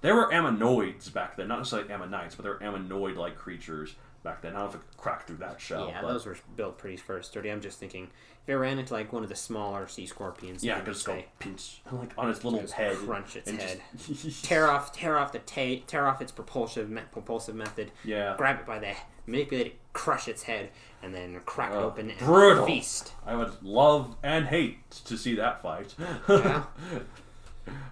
there 0.04 0.14
were 0.14 0.30
ammonoids 0.30 1.10
back 1.10 1.34
then, 1.36 1.48
not 1.48 1.58
necessarily 1.58 1.88
ammonites, 1.90 2.34
but 2.34 2.42
there 2.42 2.52
were 2.52 2.58
ammonoid 2.60 3.16
like 3.16 3.36
creatures 3.36 3.94
back 4.22 4.42
then. 4.42 4.52
I 4.54 4.58
don't 4.60 4.64
know 4.64 4.68
if 4.68 4.74
it 4.76 4.80
could 4.90 4.96
crack 4.98 5.26
through 5.26 5.38
that 5.38 5.58
shell. 5.60 5.88
yeah, 5.88 6.02
but- 6.02 6.08
those 6.12 6.26
were 6.26 6.36
built 6.56 6.76
pretty 6.76 6.98
first 6.98 7.30
sturdy. 7.30 7.50
I'm 7.50 7.62
just 7.62 7.78
thinking 7.78 8.10
if 8.42 8.48
it 8.50 8.54
ran 8.56 8.78
into 8.78 8.92
like 8.92 9.14
one 9.14 9.22
of 9.22 9.30
the 9.30 9.34
smaller 9.34 9.86
sea 9.88 10.04
scorpions, 10.06 10.62
yeah, 10.62 10.76
it 10.76 10.84
because 10.84 11.02
go 11.04 11.22
pinch 11.38 11.80
like 11.90 12.10
on 12.18 12.28
its 12.28 12.44
little 12.44 12.60
Just 12.60 12.74
head, 12.74 12.96
crunch 12.98 13.34
its 13.36 13.48
and 13.48 13.58
head. 13.60 13.80
just- 14.06 14.44
tear 14.46 14.70
off, 14.70 14.92
tear 14.92 15.16
off 15.18 15.32
the 15.32 15.38
ta- 15.38 15.82
tear 15.86 16.06
off 16.06 16.20
its 16.20 16.32
propulsive 16.32 16.90
me- 16.90 17.00
propulsive 17.10 17.54
method. 17.54 17.90
Yeah. 18.04 18.34
grab 18.36 18.60
it 18.60 18.66
by 18.66 18.78
the 18.78 18.92
manipulate 19.26 19.66
it, 19.68 19.78
crush 19.94 20.28
its 20.28 20.42
head, 20.42 20.68
and 21.02 21.14
then 21.14 21.40
crack 21.46 21.72
it 21.72 21.76
Oh, 21.76 21.84
open 21.84 22.10
and 22.10 22.18
brutal. 22.18 22.66
feast. 22.66 23.14
I 23.24 23.34
would 23.34 23.62
love 23.62 24.16
and 24.22 24.46
hate 24.48 24.90
to 25.06 25.16
see 25.16 25.34
that 25.36 25.62
fight. 25.62 25.94
Yeah. 26.28 26.64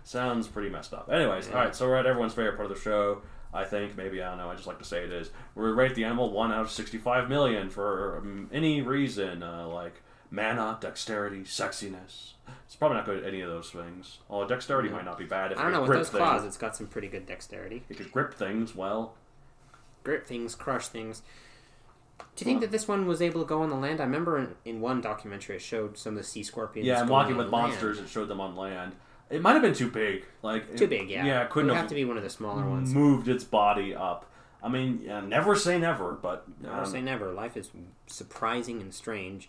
Sounds 0.04 0.48
pretty 0.48 0.68
messed 0.68 0.92
up. 0.92 1.08
Anyways, 1.10 1.48
all 1.48 1.54
right. 1.54 1.74
So 1.74 1.86
we're 1.86 1.96
at 1.96 2.06
everyone's 2.06 2.34
favorite 2.34 2.56
part 2.56 2.70
of 2.70 2.76
the 2.76 2.82
show. 2.82 3.22
I 3.54 3.64
think 3.64 3.96
maybe 3.96 4.22
I 4.22 4.30
don't 4.30 4.38
know. 4.38 4.50
I 4.50 4.54
just 4.54 4.66
like 4.66 4.78
to 4.78 4.84
say 4.84 5.04
it 5.04 5.12
is. 5.12 5.30
We 5.54 5.64
rate 5.64 5.94
the 5.94 6.04
animal 6.04 6.30
one 6.30 6.52
out 6.52 6.62
of 6.62 6.70
sixty-five 6.70 7.28
million 7.28 7.68
for 7.70 8.18
um, 8.18 8.48
any 8.52 8.80
reason, 8.80 9.42
uh, 9.42 9.68
like 9.68 10.02
mana, 10.30 10.78
dexterity, 10.80 11.42
sexiness. 11.42 12.32
It's 12.64 12.76
probably 12.76 12.96
not 12.96 13.06
good 13.06 13.18
at 13.22 13.28
any 13.28 13.42
of 13.42 13.50
those 13.50 13.70
things. 13.70 14.18
Although 14.30 14.48
dexterity 14.48 14.88
might 14.88 15.04
not 15.04 15.18
be 15.18 15.26
bad 15.26 15.52
if 15.52 15.58
I 15.58 15.64
don't 15.64 15.72
know 15.72 15.80
with 15.82 15.88
grip 15.88 16.00
those 16.00 16.08
things. 16.08 16.18
claws, 16.18 16.44
it's 16.44 16.56
got 16.56 16.74
some 16.74 16.86
pretty 16.86 17.08
good 17.08 17.26
dexterity. 17.26 17.84
It 17.90 17.98
could 17.98 18.10
grip 18.10 18.34
things 18.34 18.74
well. 18.74 19.14
grip 20.02 20.26
things, 20.26 20.54
crush 20.54 20.88
things. 20.88 21.22
Do 22.36 22.44
you 22.44 22.46
think 22.46 22.60
that 22.60 22.70
this 22.70 22.88
one 22.88 23.06
was 23.06 23.20
able 23.20 23.42
to 23.42 23.46
go 23.46 23.62
on 23.62 23.68
the 23.68 23.76
land? 23.76 24.00
I 24.00 24.04
remember 24.04 24.38
in, 24.38 24.54
in 24.64 24.80
one 24.80 25.00
documentary 25.00 25.56
it 25.56 25.62
showed 25.62 25.98
some 25.98 26.14
of 26.14 26.22
the 26.22 26.24
sea 26.24 26.42
scorpions. 26.42 26.86
Yeah, 26.86 27.00
and 27.00 27.08
going 27.08 27.20
walking 27.20 27.32
on 27.34 27.38
with 27.38 27.52
land. 27.52 27.68
monsters, 27.72 27.98
it 27.98 28.08
showed 28.08 28.28
them 28.28 28.40
on 28.40 28.56
land. 28.56 28.94
It 29.32 29.42
might 29.42 29.52
have 29.54 29.62
been 29.62 29.74
too 29.74 29.90
big. 29.90 30.24
Like 30.42 30.76
Too 30.76 30.84
it- 30.84 30.90
big, 30.90 31.08
yeah. 31.10 31.24
Yeah, 31.24 31.42
it 31.42 31.50
couldn't 31.50 31.70
It 31.70 31.72
would 31.72 31.76
have, 31.76 31.84
have 31.84 31.88
to 31.90 31.94
be 31.94 32.04
one 32.04 32.16
of 32.16 32.22
the 32.22 32.30
smaller 32.30 32.68
ones. 32.68 32.92
moved 32.94 33.28
its 33.28 33.44
body 33.44 33.94
up. 33.94 34.26
I 34.62 34.68
mean, 34.68 35.00
yeah, 35.04 35.20
never 35.20 35.56
say 35.56 35.78
never, 35.78 36.12
but 36.12 36.44
Never 36.60 36.76
um, 36.80 36.86
say 36.86 37.00
never. 37.00 37.32
Life 37.32 37.56
is 37.56 37.70
surprising 38.06 38.80
and 38.80 38.94
strange, 38.94 39.48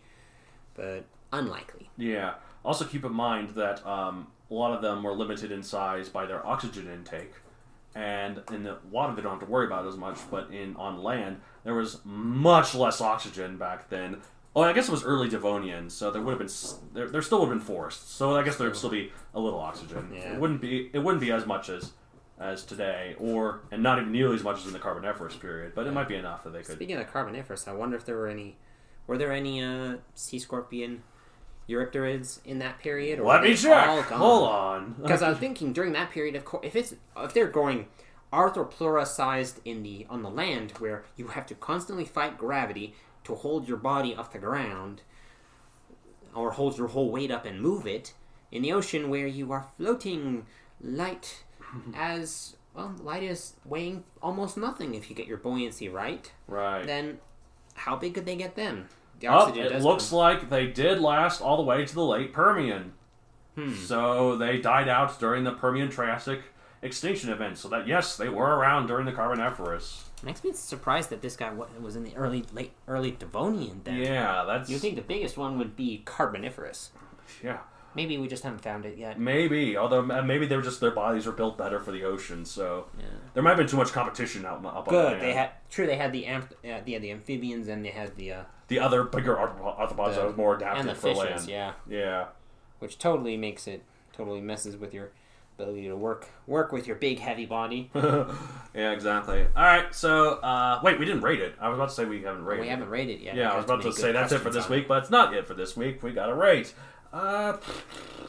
but 0.73 1.03
unlikely. 1.31 1.89
Yeah. 1.97 2.35
Also, 2.65 2.85
keep 2.85 3.03
in 3.05 3.13
mind 3.13 3.49
that 3.51 3.85
um, 3.85 4.27
a 4.49 4.53
lot 4.53 4.73
of 4.73 4.81
them 4.81 5.03
were 5.03 5.13
limited 5.13 5.51
in 5.51 5.61
size 5.61 6.09
by 6.09 6.25
their 6.25 6.43
oxygen 6.47 6.87
intake, 6.89 7.33
and 7.93 8.41
in 8.51 8.63
the 8.63 8.77
water 8.89 9.13
they 9.13 9.21
don't 9.21 9.33
have 9.37 9.41
to 9.41 9.45
worry 9.51 9.67
about 9.67 9.85
as 9.85 9.97
much. 9.97 10.17
But 10.31 10.49
in 10.51 10.75
on 10.77 11.03
land, 11.03 11.41
there 11.63 11.75
was 11.75 11.99
much 12.05 12.73
less 12.73 12.99
oxygen 13.01 13.57
back 13.57 13.89
then. 13.89 14.21
Oh, 14.55 14.61
I 14.61 14.73
guess 14.73 14.87
it 14.87 14.91
was 14.91 15.03
early 15.03 15.29
Devonian, 15.29 15.89
so 15.89 16.11
there 16.11 16.21
would 16.21 16.31
have 16.31 16.39
been 16.39 16.49
there, 16.93 17.09
there 17.09 17.21
still 17.23 17.39
would 17.39 17.49
have 17.49 17.57
been 17.57 17.65
forests. 17.65 18.11
So 18.11 18.35
I 18.35 18.43
guess 18.43 18.55
there'd 18.57 18.75
still 18.75 18.91
be 18.91 19.11
a 19.33 19.39
little 19.39 19.59
oxygen. 19.59 20.11
Yeah. 20.13 20.33
It 20.33 20.39
wouldn't 20.39 20.61
be 20.61 20.91
it 20.93 20.99
wouldn't 20.99 21.21
be 21.21 21.31
as 21.31 21.45
much 21.45 21.69
as 21.69 21.91
as 22.39 22.63
today, 22.63 23.15
or 23.19 23.61
and 23.71 23.81
not 23.81 23.99
even 23.99 24.11
nearly 24.11 24.35
as 24.35 24.43
much 24.43 24.59
as 24.59 24.67
in 24.67 24.73
the 24.73 24.79
Carboniferous 24.79 25.35
period, 25.35 25.73
but 25.73 25.87
it 25.87 25.91
might 25.91 26.07
be 26.07 26.15
enough 26.15 26.43
that 26.43 26.53
they 26.53 26.61
could. 26.61 26.75
Speaking 26.75 26.97
of 26.97 27.11
Carboniferous, 27.11 27.67
I 27.67 27.73
wonder 27.73 27.97
if 27.97 28.05
there 28.05 28.15
were 28.15 28.27
any. 28.27 28.57
Were 29.07 29.17
there 29.17 29.33
any 29.33 29.61
uh, 29.61 29.97
sea 30.13 30.39
scorpion 30.39 31.03
Eurypterids 31.67 32.39
in 32.45 32.59
that 32.59 32.79
period? 32.79 33.19
Or 33.19 33.27
Let 33.27 33.43
me 33.43 33.55
check. 33.55 34.05
Hold 34.05 34.47
on. 34.47 34.95
Because 35.01 35.21
I 35.21 35.29
was 35.29 35.39
thinking 35.39 35.73
during 35.73 35.93
that 35.93 36.11
period, 36.11 36.35
of 36.35 36.45
course, 36.45 36.65
if 36.65 36.75
it's 36.75 36.93
if 37.17 37.33
they're 37.33 37.47
growing 37.47 37.87
Arthropleura 38.31 39.05
sized 39.05 39.59
in 39.65 39.83
the 39.83 40.05
on 40.09 40.23
the 40.23 40.29
land 40.29 40.71
where 40.79 41.03
you 41.15 41.27
have 41.27 41.45
to 41.47 41.55
constantly 41.55 42.05
fight 42.05 42.37
gravity 42.37 42.95
to 43.25 43.35
hold 43.35 43.67
your 43.67 43.77
body 43.77 44.15
off 44.15 44.31
the 44.33 44.39
ground, 44.39 45.01
or 46.35 46.51
hold 46.51 46.77
your 46.77 46.87
whole 46.87 47.11
weight 47.11 47.31
up 47.31 47.45
and 47.45 47.61
move 47.61 47.85
it, 47.87 48.13
in 48.51 48.61
the 48.61 48.71
ocean 48.73 49.09
where 49.09 49.27
you 49.27 49.51
are 49.51 49.65
floating 49.77 50.45
light 50.81 51.43
as 51.95 52.55
well, 52.73 52.93
light 53.01 53.23
is 53.23 53.53
weighing 53.65 54.03
almost 54.21 54.57
nothing 54.57 54.95
if 54.95 55.09
you 55.09 55.15
get 55.15 55.27
your 55.27 55.37
buoyancy 55.37 55.89
right. 55.89 56.31
right. 56.47 56.85
Then 56.85 57.19
how 57.75 57.95
big 57.95 58.15
could 58.15 58.25
they 58.25 58.35
get 58.35 58.55
then? 58.55 58.85
The 59.19 59.27
Oh, 59.27 59.53
it 59.53 59.81
looks 59.81 60.09
come- 60.09 60.19
like 60.19 60.49
they 60.49 60.67
did 60.67 60.99
last 60.99 61.39
all 61.41 61.57
the 61.57 61.63
way 61.63 61.85
to 61.85 61.93
the 61.93 62.03
late 62.03 62.33
Permian. 62.33 62.93
Hmm. 63.55 63.73
So 63.75 64.35
they 64.37 64.57
died 64.57 64.89
out 64.89 65.19
during 65.19 65.43
the 65.43 65.51
Permian 65.51 65.89
Triassic 65.89 66.41
extinction 66.81 67.29
event. 67.29 67.59
So 67.59 67.69
that 67.69 67.87
yes, 67.87 68.17
they 68.17 68.27
were 68.27 68.55
around 68.57 68.87
during 68.87 69.05
the 69.05 69.11
Carboniferous. 69.11 70.05
Makes 70.23 70.43
me 70.43 70.53
surprised 70.53 71.09
that 71.09 71.21
this 71.21 71.35
guy 71.35 71.51
was 71.53 71.95
in 71.95 72.03
the 72.03 72.15
early 72.15 72.45
late 72.53 72.71
early 72.87 73.11
Devonian. 73.11 73.81
Then 73.83 73.95
Yeah, 73.97 74.43
that's 74.47 74.69
you 74.69 74.77
think 74.79 74.95
the 74.95 75.01
biggest 75.01 75.37
one 75.37 75.57
would 75.57 75.75
be 75.75 76.01
Carboniferous? 76.05 76.89
yeah. 77.43 77.59
Maybe 77.95 78.17
we 78.17 78.27
just 78.27 78.41
haven't 78.43 78.61
found 78.63 78.87
it 78.87 78.97
yet. 78.97 79.19
Maybe, 79.19 79.77
although 79.77 79.99
uh, 80.09 80.23
maybe 80.23 80.47
they 80.47 80.55
were 80.55 80.63
just 80.63 80.79
their 80.79 80.89
bodies 80.89 81.27
were 81.27 81.31
built 81.31 81.59
better 81.59 81.79
for 81.79 81.91
the 81.91 82.03
ocean, 82.03 82.43
so 82.43 82.87
Yeah. 82.97 83.05
there 83.35 83.43
might 83.43 83.51
have 83.51 83.57
been 83.59 83.67
too 83.67 83.77
much 83.77 83.91
competition 83.91 84.45
out 84.45 84.65
up 84.65 84.87
on 84.87 84.93
Good. 84.93 85.11
land. 85.11 85.21
They 85.21 85.33
had 85.33 85.51
true. 85.69 85.85
They 85.85 85.97
had 85.97 86.11
the 86.11 86.23
amph- 86.23 86.53
uh, 86.63 86.67
had 86.67 86.85
the 86.85 87.11
amphibians 87.11 87.67
and 87.67 87.85
they 87.85 87.89
had 87.91 88.15
the 88.15 88.31
uh, 88.33 88.43
the 88.69 88.79
other 88.79 89.03
bigger 89.03 89.35
arthro- 89.35 89.77
arthropods 89.77 90.15
that 90.15 90.25
was 90.25 90.35
more 90.35 90.55
adapted 90.55 90.79
and 90.81 90.89
the 90.89 90.95
for 90.95 91.13
fishes. 91.13 91.47
land. 91.47 91.47
Yeah, 91.49 91.73
Yeah. 91.87 92.25
which 92.79 92.97
totally 92.97 93.37
makes 93.37 93.67
it 93.67 93.83
totally 94.11 94.41
messes 94.41 94.75
with 94.75 94.91
your 94.93 95.11
ability 95.55 95.87
to 95.87 95.95
work 95.95 96.29
work 96.47 96.71
with 96.71 96.87
your 96.87 96.95
big 96.95 97.19
heavy 97.19 97.45
body. 97.45 97.89
yeah, 97.95 98.91
exactly. 98.91 99.45
All 99.55 99.63
right, 99.63 99.93
so 99.93 100.35
uh, 100.35 100.79
wait, 100.83 100.99
we 100.99 101.05
didn't 101.05 101.21
rate 101.21 101.41
it. 101.41 101.55
I 101.59 101.69
was 101.69 101.77
about 101.77 101.89
to 101.89 101.95
say 101.95 102.05
we 102.05 102.23
haven't 102.23 102.45
rated. 102.45 102.61
we 102.61 102.67
it. 102.67 102.71
haven't 102.71 102.89
rated 102.89 103.21
yet. 103.21 103.35
Yeah, 103.35 103.51
I 103.51 103.55
was 103.55 103.65
about 103.65 103.81
to 103.81 103.89
many 103.89 103.99
say 103.99 104.11
that's 104.11 104.31
it 104.31 104.39
for 104.39 104.49
this 104.49 104.69
week, 104.69 104.87
but 104.87 104.99
it's 105.03 105.11
not 105.11 105.33
it 105.33 105.47
for 105.47 105.53
this 105.53 105.77
week. 105.77 106.03
We 106.03 106.11
got 106.11 106.27
to 106.27 106.35
rate. 106.35 106.73
Uh, 107.11 107.57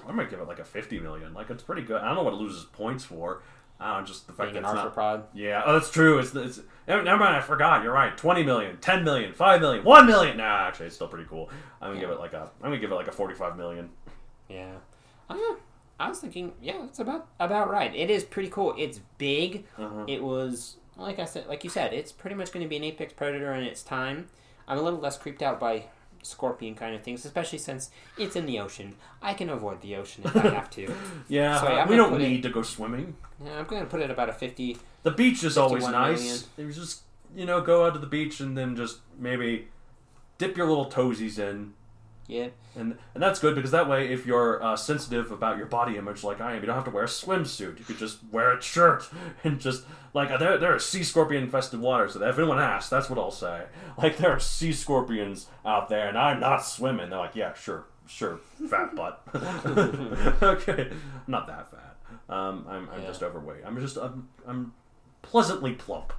I'm 0.07 0.17
gonna 0.17 0.29
give 0.29 0.41
it 0.41 0.47
like 0.47 0.59
a 0.59 0.65
50 0.65 1.01
million. 1.01 1.33
Like 1.33 1.51
it's 1.51 1.63
pretty 1.63 1.83
good. 1.83 2.01
I 2.01 2.07
don't 2.07 2.17
know 2.17 2.23
what 2.23 2.35
it 2.35 2.41
loses 2.41 2.65
points 2.65 3.05
for. 3.05 3.43
I 3.81 3.95
don't 3.95 4.03
know, 4.03 4.07
just 4.07 4.27
the 4.27 4.33
fact 4.33 4.53
Being 4.53 4.63
that 4.63 4.71
an 4.71 4.87
it's 4.87 4.97
not. 4.97 5.31
Yeah, 5.35 5.63
oh, 5.67 5.73
that's 5.73 5.91
true. 5.91 6.19
It's, 6.19 6.35
it's 6.35 6.61
never 6.87 7.03
mind. 7.03 7.37
I 7.37 7.41
forgot. 7.41 7.83
You're 7.83 7.93
right. 7.93 8.17
20 8.17 8.45
million, 8.45 8.77
10 8.79 9.03
million, 9.03 9.33
5 9.33 9.61
million, 9.61 9.85
1 9.85 10.07
million. 10.07 10.37
Nah, 10.37 10.69
actually, 10.69 10.87
it's 10.87 10.95
still 10.95 11.09
pretty 11.09 11.27
cool. 11.29 11.51
I'm 11.81 11.91
gonna 11.91 12.01
give 12.01 12.11
it 12.11 12.21
like 12.21 12.35
a. 12.35 12.51
I'm 12.63 12.71
gonna 12.71 12.79
give 12.79 12.93
it 12.93 12.95
like 12.95 13.09
a 13.09 13.13
45 13.13 13.57
million. 13.57 13.91
Yeah. 14.49 14.75
Uh, 15.29 15.37
I 15.99 16.09
was 16.09 16.19
thinking, 16.19 16.53
yeah, 16.61 16.85
it's 16.85 16.99
about 16.99 17.29
about 17.39 17.71
right. 17.71 17.95
It 17.95 18.11
is 18.11 18.25
pretty 18.25 18.49
cool. 18.51 18.75
It's 18.77 19.01
big. 19.19 19.65
Uh-huh. 19.79 20.05
It 20.09 20.23
was 20.23 20.77
like 20.97 21.19
I 21.19 21.25
said, 21.25 21.47
like 21.49 21.65
you 21.65 21.71
said, 21.71 21.93
it's 21.93 22.13
pretty 22.13 22.37
much 22.37 22.53
going 22.53 22.65
to 22.65 22.69
be 22.69 22.77
an 22.77 22.85
apex 22.85 23.13
predator 23.13 23.53
in 23.55 23.65
its 23.65 23.83
time. 23.83 24.27
I'm 24.67 24.79
a 24.79 24.83
little 24.83 24.99
less 25.01 25.17
creeped 25.19 25.43
out 25.43 25.59
by 25.61 25.85
scorpion 26.23 26.75
kind 26.75 26.95
of 26.95 27.03
things, 27.03 27.25
especially 27.25 27.59
since 27.59 27.91
it's 28.17 28.35
in 28.37 28.47
the 28.47 28.59
ocean. 28.59 28.95
I 29.21 29.35
can 29.35 29.51
avoid 29.51 29.83
the 29.83 29.97
ocean 29.97 30.23
if 30.25 30.35
I 30.37 30.49
have 30.51 30.71
to. 30.71 30.93
Yeah, 31.29 31.61
So, 31.61 31.69
yeah, 31.69 31.87
we 31.87 31.97
don't 31.97 32.11
put 32.11 32.21
it- 32.23 32.29
need 32.29 32.43
to 32.45 32.51
go 32.51 32.63
swimming. 32.63 33.17
Yeah, 33.45 33.59
I'm 33.59 33.67
going 33.67 33.83
to 33.83 33.89
put 33.89 34.01
it 34.01 34.11
about 34.11 34.29
a 34.29 34.33
50. 34.33 34.79
The 35.03 35.11
beach 35.11 35.45
is 35.45 35.59
always 35.59 35.85
51 35.85 35.93
nice. 36.13 36.47
You 36.57 36.73
just 36.73 37.03
you 37.37 37.45
know 37.47 37.61
go 37.61 37.85
out 37.87 37.95
to 37.95 37.99
the 37.99 38.07
beach 38.07 38.41
and 38.41 38.57
then 38.57 38.75
just 38.77 38.99
maybe 39.19 39.69
dip 40.39 40.57
your 40.57 40.67
little 40.69 40.87
toesies 40.91 41.39
in. 41.39 41.75
Yeah. 42.27 42.49
And, 42.75 42.97
and 43.13 43.23
that's 43.23 43.39
good 43.39 43.55
because 43.55 43.71
that 43.73 43.89
way, 43.89 44.09
if 44.13 44.25
you're 44.25 44.63
uh, 44.65 44.77
sensitive 44.77 45.31
about 45.31 45.59
your 45.59 45.67
body 45.67 45.97
image 45.99 46.25
like 46.25 46.41
I 46.41 46.55
am, 46.55 46.61
you 46.63 46.67
don't 46.67 46.75
have 46.75 46.85
to 46.87 46.91
wear 46.91 47.05
a 47.05 47.07
swimsuit. 47.07 47.79
You 47.79 47.85
could 47.85 47.99
just 47.99 48.19
wear 48.33 48.57
a 48.57 48.63
shirt 48.63 49.09
and 49.45 49.61
just 49.61 49.85
like 50.15 50.31
uh, 50.31 50.39
there, 50.39 50.57
there 50.57 50.75
are 50.75 50.79
sea 50.79 51.05
scorpion 51.05 51.43
infested 51.45 51.81
waters. 51.81 52.15
So 52.15 52.23
if 52.27 52.39
anyone 52.39 52.59
asks, 52.59 52.89
that's 52.89 53.11
what 53.11 53.19
I'll 53.19 53.31
say. 53.31 53.65
Like 53.99 54.17
there 54.17 54.31
are 54.33 54.41
sea 54.41 54.73
scorpions 54.73 55.47
out 55.65 55.89
there, 55.89 56.09
and 56.09 56.19
I'm 56.19 56.41
not 56.41 56.65
swimming. 56.65 57.11
They're 57.11 57.19
like, 57.19 57.37
yeah, 57.37 57.55
sure, 57.55 57.85
sure, 58.09 58.39
fat 58.69 58.97
butt. 58.97 59.23
okay, 60.43 60.89
I'm 60.91 61.01
not 61.29 61.47
that 61.47 61.71
fat. 61.71 61.97
Um, 62.29 62.67
I'm, 62.69 62.89
I'm 62.91 63.03
Yeah. 63.03 63.07
just 63.09 63.23
overweight. 63.23 63.61
I'm 63.65 63.79
just 63.81 63.97
I'm, 63.97 64.29
I'm 64.47 64.73
pleasantly 65.23 65.75
plump. 65.75 66.13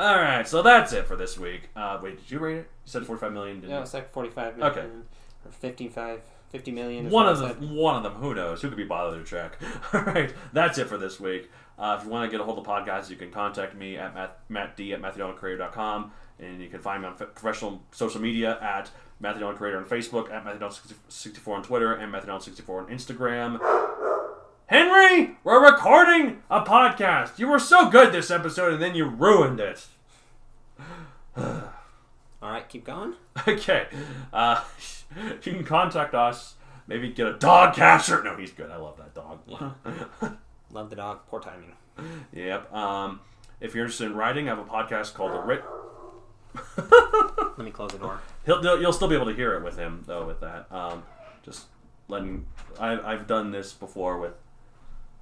All 0.00 0.16
right, 0.16 0.48
so 0.48 0.62
that's 0.62 0.92
it 0.94 1.06
for 1.06 1.14
this 1.16 1.38
week. 1.38 1.68
Uh, 1.76 1.98
wait, 2.02 2.16
did 2.18 2.30
you 2.30 2.38
rate 2.38 2.56
it? 2.56 2.70
You 2.84 2.86
said 2.86 3.04
45 3.04 3.32
million. 3.32 3.56
Didn't 3.56 3.70
Yeah, 3.70 3.76
you? 3.76 3.82
it's 3.82 3.92
like 3.92 4.10
45 4.12 4.56
million. 4.56 4.78
Okay. 4.78 4.86
Or 5.44 5.50
55, 5.52 6.20
50 6.50 6.70
million. 6.70 7.06
is 7.06 7.12
One 7.12 7.26
what 7.26 7.36
of 7.36 7.42
I 7.42 7.52
them, 7.52 7.76
one 7.76 7.96
of 7.96 8.02
them. 8.02 8.14
Who 8.14 8.34
knows? 8.34 8.62
Who 8.62 8.68
could 8.68 8.78
be 8.78 8.84
bothered 8.84 9.22
to 9.24 9.30
check? 9.30 9.58
All 9.92 10.00
right, 10.02 10.32
that's 10.54 10.78
it 10.78 10.86
for 10.88 10.96
this 10.96 11.20
week. 11.20 11.50
Uh, 11.78 11.96
if 11.98 12.04
you 12.04 12.10
want 12.10 12.30
to 12.30 12.30
get 12.34 12.40
a 12.40 12.44
hold 12.44 12.58
of 12.58 12.64
the 12.64 12.70
podcast, 12.70 13.10
you 13.10 13.16
can 13.16 13.30
contact 13.30 13.74
me 13.74 13.96
at 13.98 14.14
Matt, 14.14 14.38
mattd 14.50 14.92
at 14.94 15.02
matthewdonalcreator.com, 15.02 16.12
and 16.38 16.62
you 16.62 16.68
can 16.68 16.80
find 16.80 17.02
me 17.02 17.08
on 17.08 17.14
f- 17.14 17.34
professional 17.34 17.82
social 17.90 18.20
media 18.22 18.58
at 18.62 18.90
Matthew 19.18 19.50
Creator 19.54 19.78
on 19.78 19.84
Facebook, 19.84 20.30
at 20.30 20.44
Matthew 20.46 20.68
64 21.08 21.56
on 21.56 21.62
Twitter, 21.62 21.92
and 21.94 22.10
Matthew 22.10 22.38
64 22.40 22.80
on 22.82 22.86
Instagram. 22.88 23.58
Henry, 24.70 25.36
we're 25.42 25.68
recording 25.68 26.44
a 26.48 26.60
podcast. 26.60 27.40
You 27.40 27.48
were 27.48 27.58
so 27.58 27.90
good 27.90 28.12
this 28.12 28.30
episode, 28.30 28.74
and 28.74 28.80
then 28.80 28.94
you 28.94 29.04
ruined 29.04 29.58
it. 29.58 29.88
All 31.36 31.72
right, 32.40 32.68
keep 32.68 32.84
going. 32.84 33.14
Okay. 33.48 33.88
Uh, 34.32 34.62
you 35.42 35.52
can 35.54 35.64
contact 35.64 36.14
us. 36.14 36.54
Maybe 36.86 37.10
get 37.10 37.26
a 37.26 37.32
dog 37.32 37.74
catcher. 37.74 38.22
No, 38.22 38.36
he's 38.36 38.52
good. 38.52 38.70
I 38.70 38.76
love 38.76 38.96
that 38.98 39.12
dog. 39.12 39.40
Love 40.70 40.88
the 40.88 40.94
dog. 40.94 41.26
Poor 41.26 41.40
timing. 41.40 41.72
yep. 42.32 42.72
Um, 42.72 43.18
if 43.60 43.74
you're 43.74 43.86
interested 43.86 44.06
in 44.06 44.14
writing, 44.14 44.48
I 44.48 44.54
have 44.54 44.60
a 44.60 44.70
podcast 44.70 45.14
called 45.14 45.32
The 45.32 45.40
Writ. 45.40 45.64
Let 47.58 47.64
me 47.64 47.72
close 47.72 47.90
the 47.90 47.98
door. 47.98 48.20
He'll, 48.46 48.62
you'll 48.62 48.80
you'll 48.80 48.92
still 48.92 49.08
be 49.08 49.16
able 49.16 49.26
to 49.26 49.34
hear 49.34 49.54
it 49.54 49.64
with 49.64 49.76
him 49.76 50.04
though. 50.06 50.24
With 50.24 50.38
that, 50.42 50.70
um, 50.70 51.02
just 51.42 51.66
letting. 52.06 52.46
I, 52.78 53.00
I've 53.00 53.26
done 53.26 53.50
this 53.50 53.72
before 53.72 54.16
with, 54.18 54.34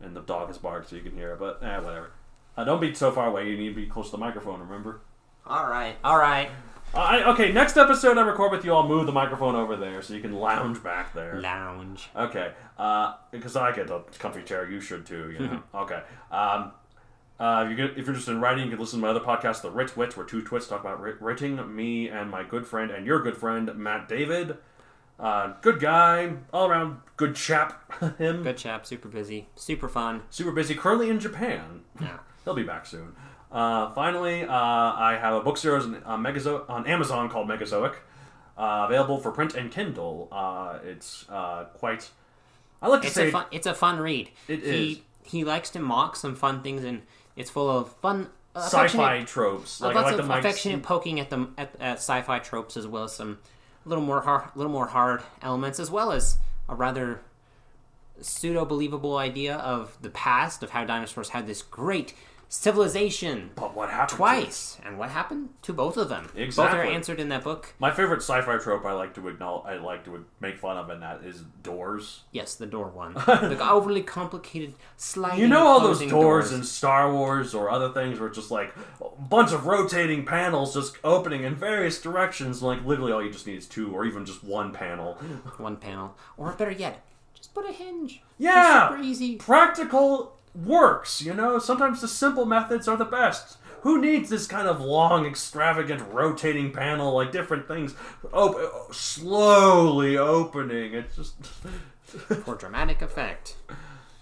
and 0.01 0.15
the 0.15 0.21
dog 0.21 0.49
has 0.49 0.59
barked, 0.59 0.91
so 0.91 0.97
you 0.97 1.03
can 1.03 1.13
hear 1.13 1.33
it. 1.33 1.39
But 1.39 1.63
eh, 1.63 1.79
whatever. 1.79 2.11
Uh, 2.57 2.65
don't 2.65 2.81
be 2.81 2.93
so 2.95 3.13
far 3.13 3.29
away. 3.29 3.49
You 3.49 3.57
need 3.57 3.69
to 3.69 3.75
be 3.75 3.87
close 3.87 4.07
to 4.07 4.13
the 4.13 4.19
microphone. 4.19 4.61
Remember. 4.61 5.01
All 5.47 5.69
right. 5.69 5.97
All 6.03 6.19
right. 6.19 6.51
Uh, 6.95 6.99
I, 6.99 7.31
okay. 7.33 7.53
Next 7.53 7.77
episode 7.77 8.19
I 8.19 8.23
record 8.23 8.51
with 8.51 8.65
you, 8.65 8.73
I'll 8.75 8.89
move 8.89 9.07
the 9.07 9.13
microphone 9.13 9.55
over 9.55 9.77
there 9.77 10.01
so 10.03 10.15
you 10.15 10.21
can 10.21 10.33
lounge 10.33 10.83
back 10.83 11.15
there. 11.15 11.41
Lounge. 11.41 12.09
Okay, 12.17 12.53
uh, 12.79 13.15
because 13.31 13.57
I 13.57 13.73
get 13.73 13.91
a 13.91 14.03
comfy 14.19 14.43
chair, 14.43 14.71
you 14.71 14.81
should 14.81 15.07
too. 15.07 15.31
You 15.33 15.39
know. 15.39 15.63
okay. 15.75 16.03
Um, 16.31 16.73
uh, 17.39 17.69
if, 17.71 17.79
you're, 17.79 17.89
if 17.91 17.99
you're 17.99 18.09
interested 18.09 18.33
in 18.33 18.41
writing, 18.41 18.65
you 18.65 18.71
can 18.71 18.81
listen 18.81 18.99
to 18.99 19.07
my 19.07 19.11
other 19.11 19.21
podcast, 19.21 19.63
The 19.63 19.71
Writ 19.71 19.97
Wit, 19.97 20.17
where 20.17 20.27
two 20.27 20.43
twits 20.43 20.67
talk 20.67 20.81
about 20.81 21.01
writing. 21.21 21.75
Me 21.75 22.09
and 22.09 22.31
my 22.31 22.43
good 22.43 22.67
friend 22.67 22.91
and 22.91 23.07
your 23.07 23.23
good 23.23 23.37
friend 23.37 23.73
Matt 23.77 24.09
David. 24.09 24.57
Uh, 25.19 25.55
good 25.63 25.81
guy, 25.81 26.33
all 26.53 26.69
around 26.71 26.99
good 27.17 27.35
chap. 27.35 27.93
Him, 28.19 28.43
Good 28.45 28.57
chap. 28.57 28.87
Super 28.87 29.09
busy. 29.09 29.49
Super 29.57 29.89
fun. 29.89 30.23
super 30.31 30.53
busy. 30.53 30.75
Currently 30.75 31.11
in 31.11 31.19
Japan. 31.19 31.81
Yeah. 32.01 32.19
He'll 32.45 32.55
be 32.55 32.63
back 32.63 32.87
soon. 32.87 33.15
Uh, 33.51 33.91
finally, 33.95 34.45
uh, 34.45 34.53
I 34.53 35.19
have 35.21 35.35
a 35.35 35.41
book 35.41 35.57
series 35.57 35.85
on, 35.85 36.03
on, 36.05 36.23
Megazo- 36.23 36.69
on 36.71 36.87
Amazon 36.87 37.29
called 37.29 37.49
Megazoic, 37.49 37.95
uh, 38.57 38.85
available 38.89 39.19
for 39.19 39.33
print 39.33 39.55
and 39.55 39.71
Kindle. 39.73 40.29
Uh, 40.31 40.79
it's 40.85 41.25
uh, 41.29 41.65
quite. 41.75 42.11
I 42.81 42.87
like 42.89 43.01
to 43.01 43.07
It's 43.09 43.17
say 43.17 43.29
a 43.29 43.33
fun. 43.33 43.47
It's 43.51 43.67
a 43.67 43.75
fun 43.75 43.99
read. 43.99 44.31
It 44.47 44.63
he, 44.63 44.93
is. 44.93 44.99
He 45.25 45.45
likes 45.45 45.71
to 45.71 45.81
mock 45.81 46.15
some 46.15 46.37
fun 46.37 46.63
things, 46.63 46.85
and 46.85 47.03
it's 47.37 47.51
full 47.51 47.69
of 47.69 47.93
fun. 47.97 48.29
Uh, 48.55 48.61
sci-fi 48.61 48.85
affectionate- 48.85 49.27
tropes. 49.29 49.83
uh, 49.83 49.87
Like 49.87 49.97
I 49.97 50.01
lots 50.01 50.13
like 50.13 50.21
of 50.21 50.29
Mike's- 50.29 50.45
affectionate 50.47 50.83
poking 50.85 51.19
at 51.19 51.29
the 51.31 51.49
at, 51.59 51.75
at 51.81 51.97
sci-fi 51.99 52.39
tropes, 52.39 52.77
as 52.77 52.87
well 52.87 53.05
as 53.05 53.15
some 53.15 53.39
little 53.89 54.05
more 54.05 54.21
hard, 54.21 54.51
little 54.55 54.73
more 54.73 54.87
hard 54.87 55.23
elements, 55.43 55.81
as 55.81 55.91
well 55.91 56.13
as 56.13 56.39
a 56.69 56.75
rather 56.75 57.21
pseudo 58.21 58.65
believable 58.65 59.17
idea 59.17 59.57
of 59.57 59.97
the 60.01 60.11
past 60.11 60.63
of 60.63 60.71
how 60.71 60.85
dinosaurs 60.85 61.31
had 61.31 61.47
this 61.47 61.63
great 61.63 62.15
civilization 62.49 63.51
But 63.55 63.75
what 63.75 63.91
happened? 63.91 64.17
twice. 64.17 64.79
And 64.85 64.99
what 64.99 65.11
happened 65.11 65.51
to 65.63 65.73
both 65.73 65.97
of 65.97 66.09
them? 66.09 66.25
Both 66.25 66.37
are 66.37 66.41
Exactly. 66.43 66.95
answered 66.95 67.21
in 67.21 67.29
that 67.29 67.45
book. 67.45 67.75
My 67.79 67.91
favorite 67.91 68.19
sci-fi 68.23 68.57
trope 68.59 68.85
I 68.85 68.93
like 68.93 69.15
to 69.15 69.29
acknowledge, 69.29 69.67
I 69.67 69.77
like 69.83 70.05
to 70.07 70.25
make 70.41 70.59
fun 70.59 70.77
of, 70.77 70.89
and 70.91 71.03
that 71.03 71.23
is 71.25 71.43
doors. 71.63 72.23
Yes, 72.33 72.55
the 72.55 72.67
door 72.67 72.89
one. 72.89 73.15
the 73.27 73.59
overly 73.71 74.03
complicated 74.03 74.75
sliding. 74.97 75.41
You 75.41 75.49
know 75.49 75.67
all 75.67 75.81
those 75.81 75.99
closing 75.99 76.09
doors, 76.09 76.53
in 76.53 76.65
Star 76.65 77.13
Wars 77.13 77.55
or 77.55 77.71
other 77.71 77.91
things 77.91 78.19
where 78.19 78.29
it's 78.29 78.39
just 78.39 78.51
like 78.51 78.75
a 79.01 79.23
bunch 79.23 79.53
of 79.53 79.67
rotating 79.67 80.25
panels 80.25 80.75
just 80.75 80.97
opening 81.05 81.45
in 81.45 81.55
various 81.55 82.01
directions. 82.01 82.63
Like 82.63 82.85
literally, 82.85 83.13
all 83.13 83.23
you 83.23 83.31
just 83.31 83.47
need 83.47 83.59
is 83.59 83.67
two, 83.67 83.93
or 83.95 84.05
even 84.07 84.25
just 84.25 84.43
one 84.43 84.73
panel. 84.73 85.15
one 85.59 85.77
panel, 85.77 86.17
or 86.37 86.53
better 86.53 86.71
yet, 86.71 87.05
just 87.35 87.53
put 87.55 87.69
a 87.69 87.73
hinge. 87.73 88.23
Yeah, 88.39 88.87
It's 88.87 88.95
super 88.95 89.03
easy. 89.03 89.37
Practical 89.37 90.38
works. 90.55 91.23
You 91.23 91.35
know, 91.35 91.59
sometimes 91.59 92.01
the 92.01 92.09
simple 92.09 92.45
methods 92.45 92.89
are 92.89 92.97
the 92.97 93.05
best. 93.05 93.59
Who 93.83 94.01
needs 94.01 94.29
this 94.29 94.47
kind 94.47 94.67
of 94.67 94.81
long, 94.81 95.25
extravagant, 95.25 96.03
rotating 96.13 96.73
panel 96.73 97.15
like 97.15 97.31
different 97.31 97.69
things, 97.69 97.95
op- 98.33 98.93
slowly 98.93 100.17
opening? 100.19 100.95
It's 100.95 101.17
just. 101.17 101.35
For 102.45 102.55
dramatic 102.55 103.03
effect. 103.03 103.57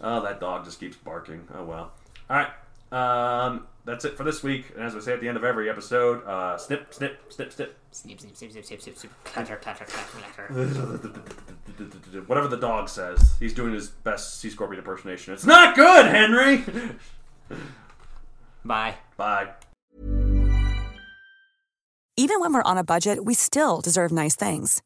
Oh, 0.00 0.20
that 0.22 0.40
dog 0.40 0.64
just 0.64 0.80
keeps 0.80 0.96
barking. 0.96 1.46
Oh 1.54 1.64
well. 1.64 1.92
All 2.28 2.36
right. 2.36 2.48
Um, 2.92 3.66
that's 3.86 4.04
it 4.04 4.16
for 4.16 4.24
this 4.24 4.42
week. 4.42 4.72
And 4.74 4.84
as 4.84 4.94
I 4.94 5.00
say 5.00 5.12
at 5.12 5.20
the 5.20 5.28
end 5.28 5.36
of 5.36 5.44
every 5.44 5.70
episode, 5.70 6.24
uh, 6.26 6.58
snip, 6.58 6.92
snip, 6.92 7.20
snip, 7.30 7.52
snip. 7.52 7.78
Snip, 7.92 8.20
snip, 8.20 8.36
snip, 8.36 8.50
snip, 8.52 8.64
snip, 8.64 8.82
snip, 8.82 8.98
snip. 8.98 9.12
Clatter, 9.24 9.56
clatter, 9.56 9.84
clatter, 9.86 10.48
clatter. 10.48 12.22
Whatever 12.26 12.48
the 12.48 12.58
dog 12.58 12.88
says, 12.88 13.36
he's 13.38 13.54
doing 13.54 13.72
his 13.72 13.88
best 13.88 14.40
Sea 14.40 14.50
Scorpion 14.50 14.80
impersonation. 14.80 15.32
It's 15.32 15.46
not 15.46 15.76
good, 15.76 16.06
Henry. 16.06 16.64
Bye. 18.64 18.96
Bye. 19.16 19.50
Even 22.18 22.40
when 22.40 22.52
we're 22.52 22.62
on 22.62 22.78
a 22.78 22.84
budget, 22.84 23.24
we 23.24 23.34
still 23.34 23.80
deserve 23.80 24.10
nice 24.10 24.34
things. 24.34 24.82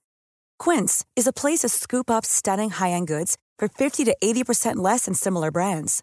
Quince 0.59 1.07
is 1.17 1.27
a 1.27 1.33
place 1.33 1.61
to 1.61 1.69
scoop 1.69 2.11
up 2.11 2.27
stunning 2.27 2.71
high-end 2.71 3.07
goods 3.07 3.39
for 3.59 3.69
50 3.69 4.05
to 4.05 4.17
80% 4.23 4.77
less 4.77 5.07
than 5.07 5.15
similar 5.15 5.51
brands. 5.51 6.03